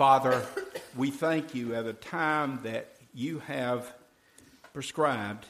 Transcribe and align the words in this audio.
Father, 0.00 0.42
we 0.96 1.10
thank 1.10 1.54
you 1.54 1.74
at 1.74 1.84
a 1.84 1.92
time 1.92 2.60
that 2.62 2.96
you 3.12 3.40
have 3.40 3.92
prescribed 4.72 5.44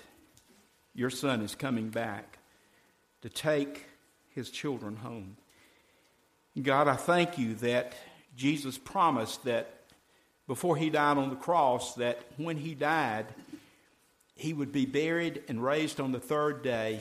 your 0.92 1.08
son 1.08 1.40
is 1.40 1.54
coming 1.54 1.88
back 1.88 2.40
to 3.22 3.28
take 3.28 3.86
his 4.34 4.50
children 4.50 4.96
home. 4.96 5.36
God, 6.60 6.88
I 6.88 6.96
thank 6.96 7.38
you 7.38 7.54
that 7.54 7.94
Jesus 8.34 8.76
promised 8.76 9.44
that 9.44 9.84
before 10.48 10.76
he 10.76 10.90
died 10.90 11.16
on 11.16 11.30
the 11.30 11.36
cross, 11.36 11.94
that 11.94 12.20
when 12.36 12.56
he 12.56 12.74
died, 12.74 13.26
he 14.34 14.52
would 14.52 14.72
be 14.72 14.84
buried 14.84 15.44
and 15.46 15.62
raised 15.62 16.00
on 16.00 16.10
the 16.10 16.18
third 16.18 16.64
day, 16.64 16.98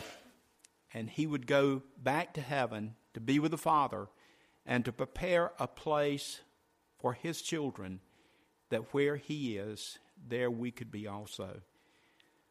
and 0.93 1.09
he 1.09 1.25
would 1.25 1.47
go 1.47 1.81
back 1.97 2.35
to 2.35 2.41
heaven 2.41 2.93
to 3.15 3.19
be 3.19 3.39
with 3.39 3.49
the 3.49 3.57
Father 3.57 4.07
and 4.67 4.85
to 4.85 4.91
prepare 4.91 5.51
a 5.57 5.65
place 5.65 6.41
for 6.99 7.13
his 7.13 7.41
children 7.41 7.99
that 8.69 8.93
where 8.93 9.15
he 9.15 9.57
is, 9.57 9.97
there 10.27 10.51
we 10.51 10.71
could 10.71 10.91
be 10.91 11.07
also. 11.07 11.61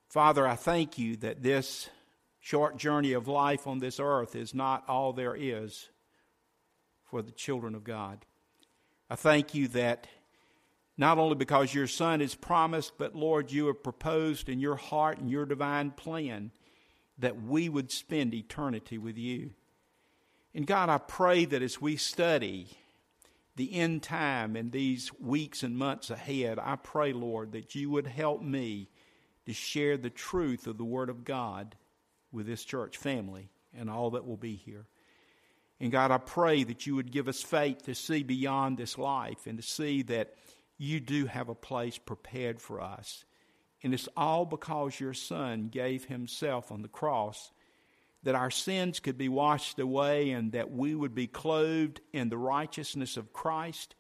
Father, 0.08 0.46
I 0.46 0.56
thank 0.56 0.98
you 0.98 1.16
that 1.16 1.42
this 1.42 1.90
short 2.40 2.76
journey 2.76 3.12
of 3.12 3.28
life 3.28 3.66
on 3.66 3.78
this 3.78 4.00
earth 4.00 4.34
is 4.34 4.54
not 4.54 4.88
all 4.88 5.12
there 5.12 5.36
is 5.38 5.90
for 7.04 7.22
the 7.22 7.30
children 7.30 7.74
of 7.74 7.84
God. 7.84 8.24
I 9.10 9.16
thank 9.16 9.54
you 9.54 9.68
that 9.68 10.06
not 10.96 11.18
only 11.18 11.36
because 11.36 11.74
your 11.74 11.86
Son 11.86 12.20
is 12.20 12.34
promised, 12.34 12.98
but 12.98 13.14
Lord, 13.14 13.52
you 13.52 13.66
have 13.66 13.82
proposed 13.82 14.48
in 14.48 14.60
your 14.60 14.76
heart 14.76 15.18
and 15.18 15.30
your 15.30 15.46
divine 15.46 15.90
plan 15.92 16.50
that 17.18 17.42
we 17.42 17.68
would 17.68 17.90
spend 17.90 18.34
eternity 18.34 18.98
with 18.98 19.16
you. 19.16 19.50
And 20.54 20.66
God, 20.66 20.88
I 20.88 20.98
pray 20.98 21.44
that 21.44 21.62
as 21.62 21.80
we 21.80 21.96
study 21.96 22.68
the 23.58 23.74
end 23.74 24.02
time 24.02 24.56
and 24.56 24.72
these 24.72 25.12
weeks 25.20 25.62
and 25.62 25.76
months 25.76 26.08
ahead, 26.08 26.58
I 26.58 26.76
pray, 26.76 27.12
Lord, 27.12 27.52
that 27.52 27.74
you 27.74 27.90
would 27.90 28.06
help 28.06 28.40
me 28.40 28.88
to 29.44 29.52
share 29.52 29.98
the 29.98 30.10
truth 30.10 30.66
of 30.66 30.78
the 30.78 30.84
Word 30.84 31.10
of 31.10 31.24
God 31.24 31.76
with 32.32 32.46
this 32.46 32.64
church 32.64 32.96
family 32.96 33.50
and 33.76 33.90
all 33.90 34.12
that 34.12 34.26
will 34.26 34.36
be 34.36 34.54
here. 34.54 34.86
And 35.80 35.92
God, 35.92 36.10
I 36.10 36.18
pray 36.18 36.64
that 36.64 36.86
you 36.86 36.96
would 36.96 37.12
give 37.12 37.28
us 37.28 37.42
faith 37.42 37.84
to 37.84 37.94
see 37.94 38.22
beyond 38.22 38.78
this 38.78 38.96
life 38.96 39.46
and 39.46 39.58
to 39.58 39.62
see 39.62 40.02
that 40.02 40.34
you 40.78 41.00
do 41.00 41.26
have 41.26 41.48
a 41.48 41.54
place 41.54 41.98
prepared 41.98 42.60
for 42.60 42.80
us. 42.80 43.24
And 43.82 43.92
it's 43.92 44.08
all 44.16 44.44
because 44.44 44.98
your 44.98 45.14
Son 45.14 45.68
gave 45.68 46.06
himself 46.06 46.72
on 46.72 46.82
the 46.82 46.88
cross 46.88 47.52
that 48.22 48.34
our 48.34 48.50
sins 48.50 49.00
could 49.00 49.16
be 49.16 49.28
washed 49.28 49.78
away 49.78 50.30
and 50.30 50.52
that 50.52 50.70
we 50.70 50.94
would 50.94 51.14
be 51.14 51.26
clothed 51.26 52.00
in 52.12 52.28
the 52.28 52.38
righteousness 52.38 53.16
of 53.16 53.32
Christ 53.32 53.94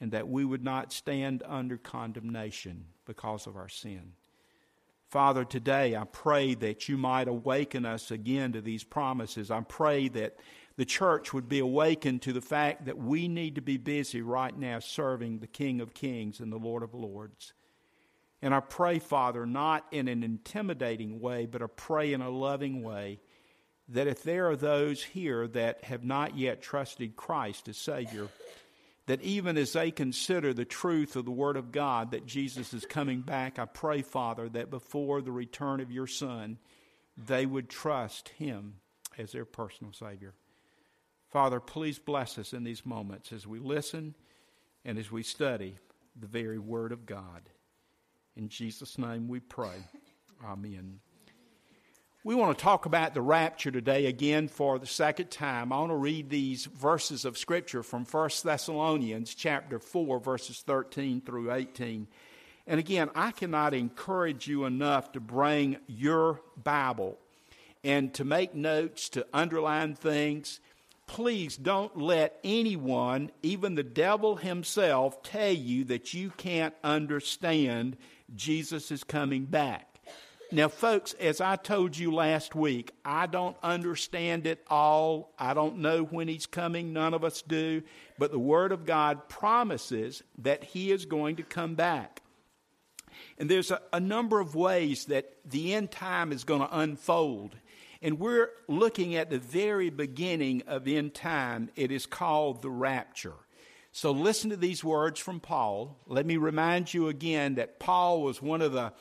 and 0.00 0.12
that 0.12 0.28
we 0.28 0.44
would 0.44 0.62
not 0.62 0.92
stand 0.92 1.42
under 1.46 1.78
condemnation 1.78 2.86
because 3.06 3.46
of 3.46 3.56
our 3.56 3.68
sin. 3.68 4.12
Father, 5.08 5.44
today 5.44 5.96
I 5.96 6.04
pray 6.04 6.54
that 6.54 6.88
you 6.88 6.98
might 6.98 7.28
awaken 7.28 7.86
us 7.86 8.10
again 8.10 8.52
to 8.52 8.60
these 8.60 8.84
promises. 8.84 9.50
I 9.50 9.60
pray 9.60 10.08
that 10.08 10.36
the 10.76 10.84
church 10.84 11.32
would 11.32 11.48
be 11.48 11.60
awakened 11.60 12.22
to 12.22 12.32
the 12.32 12.40
fact 12.40 12.84
that 12.84 12.98
we 12.98 13.28
need 13.28 13.54
to 13.54 13.62
be 13.62 13.78
busy 13.78 14.20
right 14.20 14.56
now 14.56 14.78
serving 14.80 15.38
the 15.38 15.46
King 15.46 15.80
of 15.80 15.94
Kings 15.94 16.40
and 16.40 16.52
the 16.52 16.58
Lord 16.58 16.82
of 16.82 16.92
Lords. 16.92 17.54
And 18.42 18.54
I 18.54 18.60
pray, 18.60 18.98
Father, 18.98 19.46
not 19.46 19.86
in 19.90 20.08
an 20.08 20.22
intimidating 20.22 21.20
way, 21.20 21.46
but 21.46 21.62
I 21.62 21.66
pray 21.74 22.12
in 22.12 22.20
a 22.20 22.28
loving 22.28 22.82
way 22.82 23.20
that 23.88 24.06
if 24.06 24.22
there 24.22 24.48
are 24.50 24.56
those 24.56 25.02
here 25.02 25.46
that 25.48 25.84
have 25.84 26.04
not 26.04 26.36
yet 26.36 26.60
trusted 26.60 27.16
Christ 27.16 27.68
as 27.68 27.76
Savior, 27.76 28.28
that 29.06 29.22
even 29.22 29.56
as 29.56 29.72
they 29.72 29.90
consider 29.90 30.52
the 30.52 30.64
truth 30.64 31.14
of 31.14 31.24
the 31.24 31.30
Word 31.30 31.56
of 31.56 31.70
God 31.70 32.10
that 32.10 32.26
Jesus 32.26 32.74
is 32.74 32.84
coming 32.84 33.20
back, 33.20 33.58
I 33.58 33.64
pray, 33.64 34.02
Father, 34.02 34.48
that 34.48 34.70
before 34.70 35.22
the 35.22 35.30
return 35.30 35.80
of 35.80 35.92
your 35.92 36.08
Son, 36.08 36.58
they 37.16 37.46
would 37.46 37.68
trust 37.68 38.30
Him 38.30 38.74
as 39.16 39.32
their 39.32 39.44
personal 39.44 39.92
Savior. 39.92 40.34
Father, 41.30 41.60
please 41.60 41.98
bless 41.98 42.38
us 42.38 42.52
in 42.52 42.64
these 42.64 42.84
moments 42.84 43.32
as 43.32 43.46
we 43.46 43.58
listen 43.58 44.14
and 44.84 44.98
as 44.98 45.10
we 45.10 45.22
study 45.22 45.76
the 46.18 46.26
very 46.26 46.58
Word 46.58 46.92
of 46.92 47.06
God. 47.06 47.48
In 48.36 48.48
Jesus' 48.48 48.98
name 48.98 49.28
we 49.28 49.40
pray. 49.40 49.84
Amen. 50.44 51.00
We 52.26 52.34
want 52.34 52.58
to 52.58 52.64
talk 52.64 52.86
about 52.86 53.14
the 53.14 53.22
rapture 53.22 53.70
today 53.70 54.06
again 54.06 54.48
for 54.48 54.80
the 54.80 54.86
second 54.86 55.30
time. 55.30 55.72
I 55.72 55.78
want 55.78 55.92
to 55.92 55.96
read 55.96 56.28
these 56.28 56.64
verses 56.64 57.24
of 57.24 57.38
Scripture 57.38 57.84
from 57.84 58.04
1 58.04 58.30
Thessalonians 58.42 59.32
chapter 59.32 59.78
4, 59.78 60.18
verses 60.18 60.60
13 60.66 61.20
through 61.20 61.52
18. 61.52 62.08
And 62.66 62.80
again, 62.80 63.10
I 63.14 63.30
cannot 63.30 63.74
encourage 63.74 64.48
you 64.48 64.64
enough 64.64 65.12
to 65.12 65.20
bring 65.20 65.76
your 65.86 66.40
Bible 66.60 67.16
and 67.84 68.12
to 68.14 68.24
make 68.24 68.56
notes, 68.56 69.08
to 69.10 69.24
underline 69.32 69.94
things. 69.94 70.58
Please 71.06 71.56
don't 71.56 71.96
let 71.96 72.40
anyone, 72.42 73.30
even 73.44 73.76
the 73.76 73.84
devil 73.84 74.34
himself, 74.34 75.22
tell 75.22 75.52
you 75.52 75.84
that 75.84 76.12
you 76.12 76.30
can't 76.30 76.74
understand 76.82 77.96
Jesus 78.34 78.90
is 78.90 79.04
coming 79.04 79.44
back. 79.44 79.95
Now, 80.52 80.68
folks, 80.68 81.12
as 81.14 81.40
I 81.40 81.56
told 81.56 81.96
you 81.96 82.14
last 82.14 82.54
week, 82.54 82.92
I 83.04 83.26
don't 83.26 83.56
understand 83.62 84.46
it 84.46 84.64
all. 84.68 85.32
I 85.38 85.54
don't 85.54 85.78
know 85.78 86.04
when 86.04 86.28
he's 86.28 86.46
coming. 86.46 86.92
None 86.92 87.14
of 87.14 87.24
us 87.24 87.42
do. 87.42 87.82
But 88.16 88.30
the 88.30 88.38
Word 88.38 88.70
of 88.70 88.86
God 88.86 89.28
promises 89.28 90.22
that 90.38 90.62
he 90.62 90.92
is 90.92 91.04
going 91.04 91.36
to 91.36 91.42
come 91.42 91.74
back. 91.74 92.22
And 93.38 93.50
there's 93.50 93.72
a, 93.72 93.80
a 93.92 93.98
number 93.98 94.38
of 94.38 94.54
ways 94.54 95.06
that 95.06 95.32
the 95.44 95.74
end 95.74 95.90
time 95.90 96.30
is 96.30 96.44
going 96.44 96.60
to 96.60 96.78
unfold. 96.78 97.56
And 98.00 98.20
we're 98.20 98.50
looking 98.68 99.16
at 99.16 99.30
the 99.30 99.38
very 99.38 99.90
beginning 99.90 100.62
of 100.68 100.86
end 100.86 101.14
time. 101.14 101.70
It 101.74 101.90
is 101.90 102.06
called 102.06 102.62
the 102.62 102.70
rapture. 102.70 103.34
So 103.90 104.12
listen 104.12 104.50
to 104.50 104.56
these 104.56 104.84
words 104.84 105.18
from 105.18 105.40
Paul. 105.40 105.96
Let 106.06 106.26
me 106.26 106.36
remind 106.36 106.92
you 106.92 107.08
again 107.08 107.54
that 107.54 107.80
Paul 107.80 108.22
was 108.22 108.42
one 108.42 108.60
of 108.60 108.72
the 108.72 108.92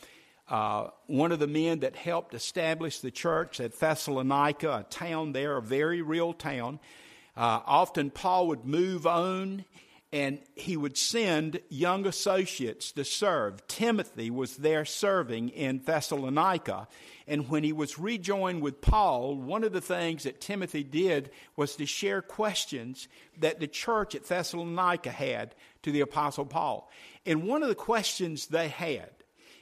uh, 0.47 0.89
one 1.07 1.31
of 1.31 1.39
the 1.39 1.47
men 1.47 1.79
that 1.79 1.95
helped 1.95 2.33
establish 2.33 2.99
the 2.99 3.11
church 3.11 3.59
at 3.59 3.79
Thessalonica, 3.79 4.79
a 4.79 4.83
town 4.83 5.31
there, 5.31 5.57
a 5.57 5.61
very 5.61 6.01
real 6.01 6.33
town. 6.33 6.79
Uh, 7.35 7.61
often 7.65 8.11
Paul 8.11 8.47
would 8.47 8.65
move 8.65 9.07
on 9.07 9.65
and 10.13 10.39
he 10.55 10.77
would 10.77 10.97
send 10.97 11.59
young 11.67 12.05
associates 12.05 12.91
to 12.93 13.03
serve. 13.03 13.67
Timothy 13.67 14.29
was 14.29 14.57
there 14.57 14.85
serving 14.85 15.49
in 15.49 15.81
Thessalonica. 15.83 16.87
And 17.27 17.49
when 17.49 17.63
he 17.63 17.73
was 17.73 17.99
rejoined 17.99 18.61
with 18.61 18.81
Paul, 18.81 19.35
one 19.35 19.63
of 19.63 19.73
the 19.73 19.81
things 19.81 20.23
that 20.23 20.39
Timothy 20.39 20.83
did 20.83 21.31
was 21.57 21.75
to 21.77 21.85
share 21.85 22.21
questions 22.21 23.07
that 23.39 23.59
the 23.59 23.67
church 23.67 24.15
at 24.15 24.25
Thessalonica 24.25 25.11
had 25.11 25.55
to 25.81 25.91
the 25.91 26.01
Apostle 26.01 26.45
Paul. 26.45 26.89
And 27.25 27.43
one 27.43 27.63
of 27.63 27.67
the 27.67 27.75
questions 27.75 28.45
they 28.45 28.69
had 28.69 29.09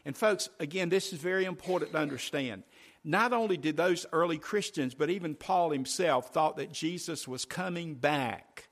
and, 0.05 0.17
folks, 0.17 0.49
again, 0.59 0.89
this 0.89 1.13
is 1.13 1.19
very 1.19 1.45
important 1.45 1.91
to 1.91 1.97
understand. 1.97 2.63
Not 3.03 3.33
only 3.33 3.57
did 3.57 3.77
those 3.77 4.05
early 4.11 4.37
Christians, 4.37 4.93
but 4.93 5.09
even 5.09 5.35
Paul 5.35 5.71
himself 5.71 6.33
thought 6.33 6.57
that 6.57 6.71
Jesus 6.71 7.27
was 7.27 7.45
coming 7.45 7.95
back 7.95 8.69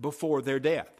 before 0.00 0.42
their 0.42 0.60
death. 0.60 0.90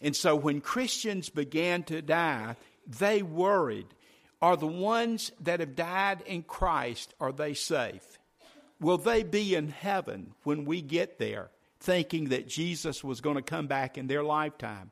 And 0.00 0.14
so 0.14 0.36
when 0.36 0.60
Christians 0.60 1.28
began 1.30 1.82
to 1.84 2.02
die, 2.02 2.56
they 2.86 3.22
worried 3.22 3.86
are 4.42 4.56
the 4.58 4.66
ones 4.66 5.32
that 5.40 5.60
have 5.60 5.74
died 5.74 6.22
in 6.26 6.42
Christ, 6.42 7.14
are 7.18 7.32
they 7.32 7.54
safe? 7.54 8.18
Will 8.78 8.98
they 8.98 9.22
be 9.22 9.54
in 9.54 9.68
heaven 9.68 10.34
when 10.42 10.66
we 10.66 10.82
get 10.82 11.18
there, 11.18 11.50
thinking 11.80 12.28
that 12.28 12.46
Jesus 12.46 13.02
was 13.02 13.22
going 13.22 13.36
to 13.36 13.42
come 13.42 13.68
back 13.68 13.96
in 13.96 14.06
their 14.06 14.22
lifetime? 14.22 14.90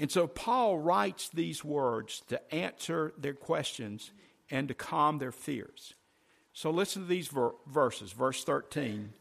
And 0.00 0.10
so 0.10 0.26
Paul 0.26 0.78
writes 0.78 1.28
these 1.28 1.62
words 1.62 2.22
to 2.28 2.54
answer 2.54 3.12
their 3.18 3.34
questions 3.34 4.12
and 4.50 4.66
to 4.68 4.74
calm 4.74 5.18
their 5.18 5.30
fears. 5.30 5.92
So 6.54 6.70
listen 6.70 7.02
to 7.02 7.08
these 7.08 7.28
ver- 7.28 7.52
verses, 7.68 8.10
verse 8.10 8.42
13. 8.42 9.12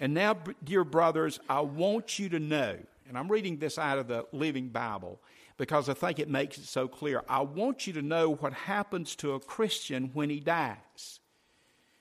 And 0.00 0.12
now, 0.12 0.36
dear 0.64 0.82
brothers, 0.82 1.38
I 1.48 1.60
want 1.60 2.18
you 2.18 2.28
to 2.30 2.40
know, 2.40 2.76
and 3.08 3.16
I'm 3.16 3.30
reading 3.30 3.58
this 3.58 3.78
out 3.78 3.98
of 3.98 4.08
the 4.08 4.26
Living 4.32 4.70
Bible 4.70 5.20
because 5.56 5.88
I 5.88 5.94
think 5.94 6.18
it 6.18 6.28
makes 6.28 6.58
it 6.58 6.64
so 6.64 6.88
clear. 6.88 7.22
I 7.28 7.42
want 7.42 7.86
you 7.86 7.92
to 7.92 8.02
know 8.02 8.34
what 8.34 8.52
happens 8.52 9.14
to 9.16 9.34
a 9.34 9.40
Christian 9.40 10.10
when 10.12 10.28
he 10.28 10.40
dies, 10.40 11.20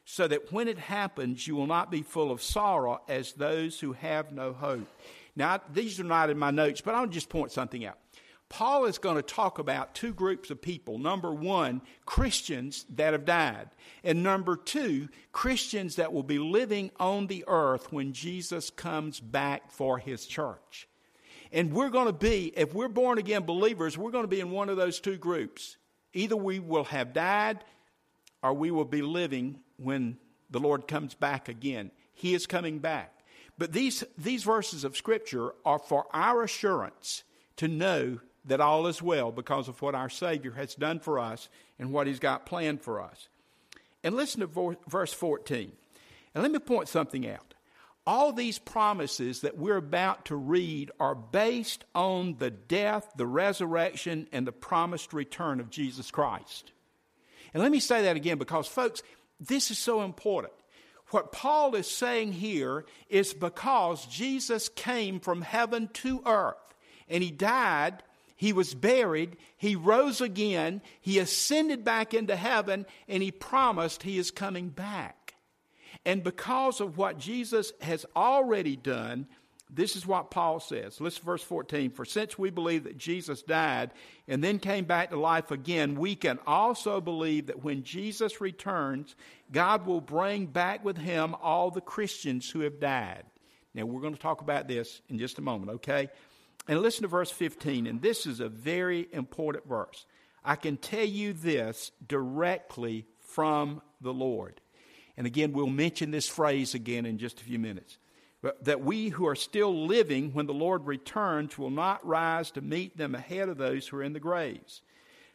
so 0.03 0.27
that 0.27 0.51
when 0.51 0.67
it 0.67 0.79
happens, 0.79 1.45
you 1.45 1.55
will 1.55 1.67
not 1.67 1.91
be 1.91 2.01
full 2.01 2.31
of 2.31 2.41
sorrow 2.41 3.01
as 3.07 3.33
those 3.33 3.79
who 3.79 3.93
have 3.93 4.31
no 4.31 4.51
hope. 4.53 4.87
Now, 5.39 5.61
these 5.71 6.01
are 6.01 6.03
not 6.03 6.29
in 6.29 6.37
my 6.37 6.51
notes, 6.51 6.81
but 6.81 6.95
I'll 6.95 7.07
just 7.07 7.29
point 7.29 7.53
something 7.53 7.85
out. 7.85 7.97
Paul 8.49 8.85
is 8.85 8.97
going 8.97 9.15
to 9.15 9.21
talk 9.21 9.57
about 9.57 9.95
two 9.95 10.13
groups 10.13 10.49
of 10.49 10.61
people. 10.61 10.97
Number 10.97 11.31
one, 11.31 11.81
Christians 12.05 12.85
that 12.95 13.13
have 13.13 13.23
died. 13.23 13.69
And 14.03 14.21
number 14.21 14.57
two, 14.57 15.07
Christians 15.31 15.95
that 15.95 16.11
will 16.11 16.23
be 16.23 16.39
living 16.39 16.91
on 16.99 17.27
the 17.27 17.45
earth 17.47 17.93
when 17.93 18.11
Jesus 18.11 18.69
comes 18.69 19.21
back 19.21 19.71
for 19.71 19.97
his 19.97 20.25
church. 20.25 20.89
And 21.53 21.71
we're 21.71 21.89
going 21.89 22.07
to 22.07 22.13
be, 22.13 22.51
if 22.57 22.73
we're 22.73 22.89
born 22.89 23.17
again 23.17 23.43
believers, 23.43 23.97
we're 23.97 24.11
going 24.11 24.25
to 24.25 24.27
be 24.27 24.41
in 24.41 24.51
one 24.51 24.67
of 24.67 24.75
those 24.75 24.99
two 24.99 25.15
groups. 25.15 25.77
Either 26.11 26.35
we 26.35 26.59
will 26.59 26.83
have 26.83 27.13
died 27.13 27.63
or 28.43 28.53
we 28.53 28.71
will 28.71 28.83
be 28.83 29.01
living 29.01 29.59
when 29.77 30.17
the 30.49 30.59
Lord 30.59 30.85
comes 30.85 31.13
back 31.13 31.47
again. 31.47 31.91
He 32.13 32.33
is 32.33 32.45
coming 32.45 32.79
back. 32.79 33.18
But 33.59 33.73
these, 33.73 34.05
these 34.17 34.43
verses 34.43 34.85
of 34.85 34.95
Scripture 34.95 35.51
are 35.65 35.79
for 35.79 36.05
our 36.13 36.43
assurance 36.43 37.23
to 37.57 37.67
know 37.67 38.19
that 38.45 38.61
all 38.61 38.87
is 38.87 39.01
well 39.01 39.33
because 39.33 39.67
of 39.67 39.81
what 39.81 39.93
our 39.93 40.09
Savior 40.09 40.51
has 40.53 40.73
done 40.75 41.01
for 41.01 41.19
us 41.19 41.49
and 41.77 41.91
what 41.91 42.07
He's 42.07 42.19
got 42.19 42.45
planned 42.45 42.81
for 42.81 43.01
us. 43.01 43.27
And 44.01 44.15
listen 44.15 44.39
to 44.39 44.77
verse 44.87 45.11
14. 45.11 45.73
And 46.33 46.41
let 46.41 46.53
me 46.53 46.59
point 46.59 46.87
something 46.87 47.27
out. 47.27 47.53
All 48.07 48.31
these 48.31 48.57
promises 48.57 49.41
that 49.41 49.57
we're 49.57 49.75
about 49.75 50.25
to 50.25 50.37
read 50.37 50.89
are 50.97 51.13
based 51.13 51.83
on 51.93 52.37
the 52.39 52.49
death, 52.49 53.11
the 53.17 53.27
resurrection, 53.27 54.27
and 54.31 54.47
the 54.47 54.53
promised 54.53 55.11
return 55.11 55.59
of 55.59 55.69
Jesus 55.69 56.09
Christ. 56.11 56.71
And 57.53 57.61
let 57.61 57.73
me 57.73 57.81
say 57.81 58.03
that 58.03 58.15
again 58.15 58.37
because, 58.37 58.69
folks, 58.69 59.03
this 59.37 59.69
is 59.69 59.77
so 59.77 60.01
important. 60.01 60.53
What 61.11 61.31
Paul 61.31 61.75
is 61.75 61.89
saying 61.89 62.33
here 62.33 62.85
is 63.09 63.33
because 63.33 64.05
Jesus 64.05 64.69
came 64.69 65.19
from 65.19 65.41
heaven 65.41 65.89
to 65.93 66.21
earth 66.25 66.55
and 67.07 67.23
he 67.23 67.31
died, 67.31 68.03
he 68.35 68.53
was 68.53 68.73
buried, 68.73 69.37
he 69.57 69.75
rose 69.75 70.21
again, 70.21 70.81
he 71.01 71.19
ascended 71.19 71.83
back 71.83 72.13
into 72.13 72.35
heaven, 72.35 72.85
and 73.07 73.21
he 73.21 73.31
promised 73.31 74.03
he 74.03 74.17
is 74.17 74.31
coming 74.31 74.69
back. 74.69 75.33
And 76.05 76.23
because 76.23 76.79
of 76.79 76.97
what 76.97 77.17
Jesus 77.17 77.73
has 77.81 78.05
already 78.15 78.75
done, 78.75 79.27
this 79.69 79.95
is 79.95 80.07
what 80.07 80.31
Paul 80.31 80.59
says. 80.59 80.99
Listen 80.99 81.19
to 81.19 81.25
verse 81.25 81.43
14. 81.43 81.91
For 81.91 82.03
since 82.03 82.39
we 82.39 82.49
believe 82.49 82.85
that 82.85 82.97
Jesus 82.97 83.43
died 83.43 83.91
and 84.27 84.43
then 84.43 84.57
came 84.57 84.85
back 84.85 85.11
to 85.11 85.19
life 85.19 85.51
again, 85.51 85.95
we 85.95 86.15
can 86.15 86.39
also 86.47 86.99
believe 86.99 87.47
that 87.47 87.63
when 87.63 87.83
Jesus 87.83 88.41
returns, 88.41 89.15
God 89.51 89.85
will 89.85 90.01
bring 90.01 90.47
back 90.47 90.83
with 90.83 90.97
him 90.97 91.35
all 91.41 91.69
the 91.69 91.81
Christians 91.81 92.49
who 92.49 92.61
have 92.61 92.79
died. 92.79 93.23
Now, 93.75 93.85
we're 93.85 94.01
going 94.01 94.15
to 94.15 94.19
talk 94.19 94.41
about 94.41 94.67
this 94.67 95.01
in 95.07 95.19
just 95.19 95.37
a 95.37 95.41
moment, 95.43 95.71
okay? 95.73 96.09
And 96.67 96.81
listen 96.81 97.03
to 97.03 97.07
verse 97.07 97.29
15, 97.29 97.85
and 97.85 98.01
this 98.01 98.25
is 98.25 98.39
a 98.39 98.49
very 98.49 99.07
important 99.11 99.67
verse. 99.67 100.05
I 100.43 100.55
can 100.55 100.77
tell 100.77 101.05
you 101.05 101.33
this 101.33 101.91
directly 102.07 103.05
from 103.19 103.83
the 104.01 104.13
Lord. 104.13 104.61
And 105.15 105.27
again, 105.27 105.51
we'll 105.51 105.67
mention 105.67 106.09
this 106.09 106.27
phrase 106.27 106.73
again 106.73 107.05
in 107.05 107.19
just 107.19 107.39
a 107.39 107.43
few 107.43 107.59
minutes 107.59 107.99
that 108.61 108.81
we 108.81 109.09
who 109.09 109.27
are 109.27 109.35
still 109.35 109.85
living 109.85 110.33
when 110.33 110.45
the 110.45 110.53
Lord 110.53 110.85
returns 110.85 111.57
will 111.57 111.69
not 111.69 112.05
rise 112.05 112.51
to 112.51 112.61
meet 112.61 112.97
them 112.97 113.13
ahead 113.13 113.49
of 113.49 113.57
those 113.57 113.87
who 113.87 113.97
are 113.97 114.03
in 114.03 114.13
the 114.13 114.19
graves. 114.19 114.81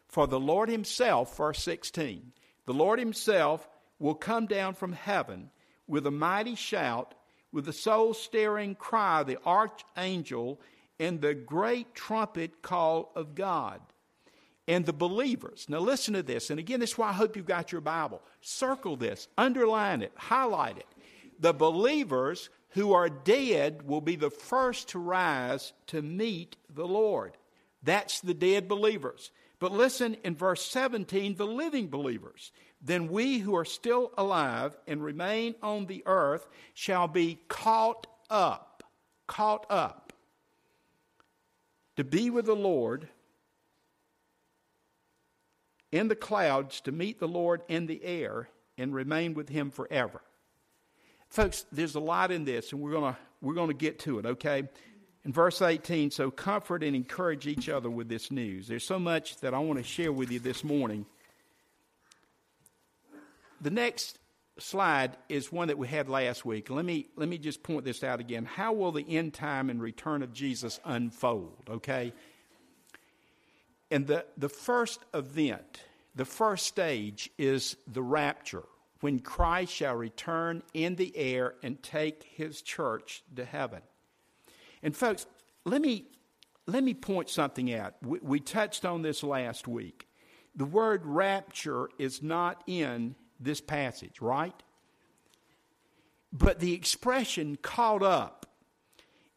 For 0.09 0.27
the 0.27 0.41
Lord 0.41 0.69
Himself, 0.69 1.37
verse 1.37 1.63
16, 1.63 2.33
the 2.67 2.73
Lord 2.73 2.99
Himself 2.99 3.69
will 3.99 4.15
come 4.15 4.47
down 4.47 4.75
from 4.75 4.93
heaven 4.93 5.51
with 5.87 6.07
a 6.07 6.11
mighty 6.11 6.55
shout, 6.55 7.15
with 7.53 7.67
the 7.67 7.73
soul 7.73 8.15
stirring 8.15 8.75
cry 8.75 9.21
of 9.21 9.27
the 9.27 9.39
archangel, 9.45 10.61
and 10.99 11.21
the 11.21 11.35
great 11.35 11.95
trumpet 11.95 12.63
call 12.63 13.13
of 13.15 13.35
God. 13.35 13.81
And 14.67 14.87
the 14.87 14.95
believers, 14.95 15.67
now 15.69 15.81
listen 15.81 16.15
to 16.15 16.23
this, 16.23 16.49
and 16.49 16.59
again, 16.59 16.81
this 16.81 16.93
is 16.93 16.99
why 16.99 17.11
I 17.11 17.13
hope 17.13 17.37
you've 17.37 17.45
got 17.45 17.71
your 17.71 17.83
Bible. 17.83 18.23
Circle 18.41 18.97
this, 18.97 19.29
underline 19.37 20.01
it, 20.01 20.13
highlight 20.17 20.79
it. 20.79 20.87
The 21.39 21.53
believers 21.53 22.49
who 22.75 22.93
are 22.93 23.09
dead 23.09 23.83
will 23.89 24.01
be 24.01 24.17
the 24.17 24.31
first 24.31 24.89
to 24.91 24.99
rise 24.99 25.73
to 25.87 26.03
meet 26.03 26.57
the 26.75 26.87
Lord. 26.87 27.37
That's 27.83 28.21
the 28.21 28.35
dead 28.35 28.69
believers. 28.69 29.31
But 29.61 29.73
listen 29.73 30.17
in 30.25 30.35
verse 30.35 30.63
17, 30.67 31.37
the 31.37 31.47
living 31.47 31.89
believers. 31.89 32.51
Then 32.83 33.09
we 33.09 33.39
who 33.39 33.55
are 33.55 33.65
still 33.65 34.13
alive 34.19 34.77
and 34.87 35.03
remain 35.03 35.55
on 35.63 35.87
the 35.87 36.03
earth 36.05 36.47
shall 36.75 37.07
be 37.07 37.39
caught 37.49 38.07
up, 38.29 38.83
caught 39.27 39.67
up 39.71 40.13
to 41.97 42.03
be 42.03 42.31
with 42.31 42.47
the 42.47 42.57
Lord 42.57 43.09
in 45.93 46.09
the 46.09 46.17
clouds 46.17 46.81
to 46.83 46.93
meet 46.93 47.21
the 47.21 47.29
Lord 47.29 47.63
in 47.69 47.87
the 47.87 48.03
air 48.05 48.49
and 48.77 48.93
remain 48.93 49.35
with 49.35 49.49
him 49.49 49.71
forever. 49.71 50.21
Folks, 51.35 51.67
there's 51.73 51.97
a 51.97 52.01
lot 52.01 52.31
in 52.31 52.45
this, 52.45 52.71
and 52.71 52.81
we're 52.81 52.93
going 52.93 53.13
to 53.13 53.19
we're 53.43 53.55
going 53.55 53.67
to 53.67 53.75
get 53.75 53.99
to 53.99 54.21
it, 54.21 54.25
okay? 54.25 54.69
In 55.25 55.33
verse 55.33 55.61
18, 55.61 56.13
so 56.13 56.31
comfort 56.31 56.85
and 56.85 56.95
encourage 56.95 57.49
each 57.49 57.69
other 57.69 57.91
with 57.91 58.09
this 58.09 58.31
news. 58.31 58.69
There's 58.69 58.87
so 58.87 59.01
much 59.01 59.39
that 59.39 59.53
I 59.53 59.59
want 59.59 59.81
to 59.81 59.83
share 59.83 60.13
with 60.13 60.31
you 60.31 60.39
this 60.39 60.63
morning. 60.63 61.07
The 63.61 63.71
next 63.71 64.21
slide 64.61 65.17
is 65.29 65.51
one 65.51 65.67
that 65.69 65.77
we 65.77 65.89
had 65.89 66.09
last 66.09 66.45
week. 66.45 66.71
Let 66.71 66.85
me 66.85 67.09
let 67.17 67.29
me 67.29 67.39
just 67.39 67.65
point 67.65 67.85
this 67.85 68.05
out 68.05 68.21
again. 68.21 68.45
How 68.45 68.73
will 68.73 68.93
the 68.93 69.05
end 69.05 69.35
time 69.35 69.71
and 69.71 69.83
return 69.83 70.23
of 70.23 70.33
Jesus 70.33 70.79
unfold, 70.85 71.65
okay? 71.69 72.13
And 73.91 74.07
the, 74.07 74.25
the 74.37 74.49
first 74.49 75.01
event, 75.13 75.81
the 76.15 76.27
first 76.27 76.67
stage 76.67 77.29
is 77.39 77.77
the 77.89 78.03
rapture 78.03 78.63
when 79.01 79.19
Christ 79.19 79.73
shall 79.73 79.95
return 79.95 80.63
in 80.73 80.97
the 80.97 81.17
air 81.17 81.55
and 81.63 81.83
take 81.83 82.23
his 82.23 82.63
church 82.63 83.23
to 83.37 83.45
heaven. 83.45 83.83
And 84.83 84.97
folks, 84.97 85.27
let 85.65 85.81
me 85.81 86.07
let 86.67 86.83
me 86.83 86.95
point 86.95 87.29
something 87.29 87.75
out. 87.75 87.95
We, 88.03 88.19
we, 88.23 88.41
touched 88.41 88.85
on 88.87 89.03
this 89.03 89.23
last 89.23 89.69
week. 89.69 90.09
The 90.57 90.65
word 90.65 91.03
rapture 91.05 91.91
is 91.99 92.23
not 92.23 92.63
in 92.67 93.17
this 93.39 93.61
passage, 93.61 94.21
right? 94.21 94.55
But 96.33 96.61
the 96.61 96.73
expression 96.73 97.59
caught 97.61 98.03
up, 98.03 98.47